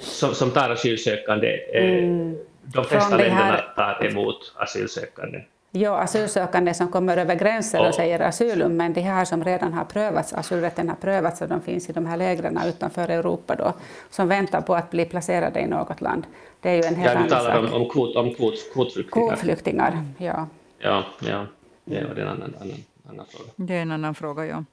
Som, 0.00 0.34
som 0.34 0.50
tar 0.50 0.70
asylsökande? 0.70 1.48
Eh, 1.74 1.98
mm. 1.98 2.36
De 2.62 2.84
flesta 2.84 3.16
länderna 3.16 3.56
tar 3.76 4.06
emot 4.06 4.54
asylsökande? 4.56 5.38
Ja, 5.70 5.98
asylsökande 5.98 6.74
som 6.74 6.88
kommer 6.88 7.16
över 7.16 7.34
gränsen 7.34 7.86
och 7.86 7.94
säger 7.94 8.20
asylum, 8.20 8.76
men 8.76 8.92
de 8.92 9.00
här 9.00 9.24
som 9.24 9.44
redan 9.44 9.72
har 9.72 9.84
prövats, 9.84 10.32
asylrätten 10.32 10.88
har 10.88 10.96
prövats 10.96 11.40
och 11.40 11.48
de 11.48 11.60
finns 11.60 11.90
i 11.90 11.92
de 11.92 12.06
här 12.06 12.16
lägren 12.16 12.58
utanför 12.66 13.08
Europa 13.08 13.54
då, 13.54 13.72
som 14.10 14.28
väntar 14.28 14.60
på 14.60 14.74
att 14.74 14.90
bli 14.90 15.04
placerade 15.04 15.60
i 15.60 15.66
något 15.66 16.00
land. 16.00 16.26
Det 16.60 16.70
är 16.70 16.74
ju 16.74 16.82
en 16.82 16.94
helt 16.94 17.14
ja, 17.14 17.22
du 17.22 17.28
talar 17.28 17.58
om, 17.58 17.72
om, 17.82 17.88
kvot, 17.88 18.16
om 18.16 18.34
kvot, 18.34 18.54
kvotflyktingar. 18.72 19.28
Kvotflyktingar, 19.28 20.04
ja. 20.18 20.46
Ja, 20.78 21.04
ja. 21.20 21.46
Det 21.88 21.98
är 21.98 22.16
en 22.16 22.28
annan, 22.28 22.54
annan, 22.60 22.84
annan 23.08 23.26
fråga. 23.26 23.50
Det 23.56 23.74
är 23.74 23.82
en 23.82 23.92
annan 23.92 24.14
fråga, 24.14 24.46
ja. 24.46 24.64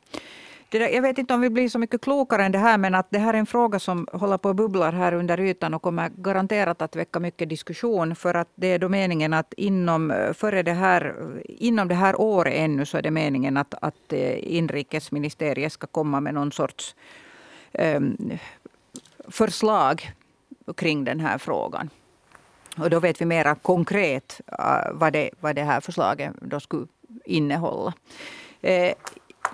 Där, 0.70 0.90
jag 0.90 1.02
vet 1.02 1.18
inte 1.18 1.34
om 1.34 1.42
vi 1.42 1.50
blir 1.50 1.70
så 1.70 1.80
mycket 1.80 2.02
klokare 2.02 2.44
än 2.46 2.52
det 2.52 2.58
här, 2.58 2.78
men 2.78 2.96
att 2.96 3.08
det 3.10 3.20
här 3.20 3.34
är 3.34 3.38
en 3.38 3.46
fråga 3.46 3.80
som 3.80 4.08
håller 4.14 4.38
på 4.38 4.50
att 4.50 4.56
bubbla 4.56 4.92
här 4.92 5.14
under 5.14 5.40
ytan 5.40 5.74
och 5.74 5.82
kommer 5.82 6.10
garanterat 6.10 6.82
att 6.82 6.96
väcka 6.96 7.20
mycket 7.20 7.50
diskussion. 7.50 8.16
För 8.16 8.34
att 8.34 8.48
det 8.56 8.68
är 8.68 8.80
då 8.80 8.90
meningen 8.90 9.34
att 9.34 9.54
inom, 9.58 10.34
före 10.34 10.64
det 10.64 10.74
här, 10.74 11.16
inom 11.46 11.88
det 11.88 11.96
här 11.96 12.22
året 12.22 12.54
ännu 12.56 12.86
så 12.86 12.98
är 12.98 13.02
det 13.02 13.12
meningen 13.12 13.58
att, 13.58 13.74
att 13.82 14.14
eh, 14.14 14.56
inrikesministeriet 14.56 15.72
ska 15.72 15.88
komma 15.88 16.20
med 16.20 16.34
någon 16.34 16.52
sorts 16.52 16.96
um, 17.74 18.38
förslag 19.28 20.12
kring 20.78 21.04
den 21.04 21.20
här 21.20 21.38
frågan. 21.38 21.90
Och 22.78 22.90
då 22.90 23.00
vet 23.00 23.22
vi 23.22 23.26
mera 23.26 23.56
konkret 23.56 24.42
uh, 24.52 24.92
vad, 24.94 25.14
det, 25.14 25.30
vad 25.40 25.56
det 25.56 25.64
här 25.64 25.82
förslaget 25.82 26.34
då 26.42 26.60
skulle 26.60 26.88
innehålla. 27.26 27.94
Eh, 28.62 28.94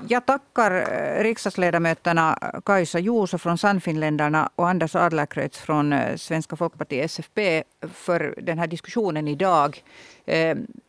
jag 0.07 0.25
tackar 0.25 0.71
eh, 0.71 1.23
riksdagsledamöterna 1.23 2.37
Kajsa 2.65 2.99
Juuso 2.99 3.37
från 3.37 3.57
Sannfinländarna 3.57 4.49
och 4.55 4.69
Anders 4.69 4.95
Adlercreutz 4.95 5.57
från 5.57 5.93
eh, 5.93 6.15
Svenska 6.15 6.55
folkpartiet 6.55 7.05
SFP 7.05 7.63
för 7.93 8.35
den 8.41 8.59
här 8.59 8.67
diskussionen 8.67 9.27
idag. 9.27 9.83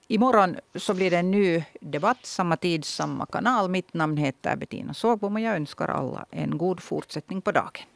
Imorgon 0.09 0.57
så 0.75 0.95
blir 0.95 1.11
det 1.11 1.17
en 1.17 1.31
ny 1.31 1.65
debatt, 1.81 2.27
samma 2.27 2.57
tid, 2.57 2.85
samma 2.85 3.27
kanal. 3.27 3.71
Mitt 3.71 3.95
namn 3.95 4.17
heter 4.17 4.57
Bettina 4.57 4.95
Sågbom 4.95 5.35
och 5.35 5.41
jag 5.41 5.57
önskar 5.57 5.89
alla 5.89 6.27
en 6.31 6.59
god 6.59 6.81
fortsättning 6.81 7.43
på 7.43 7.53
dagen. 7.53 7.92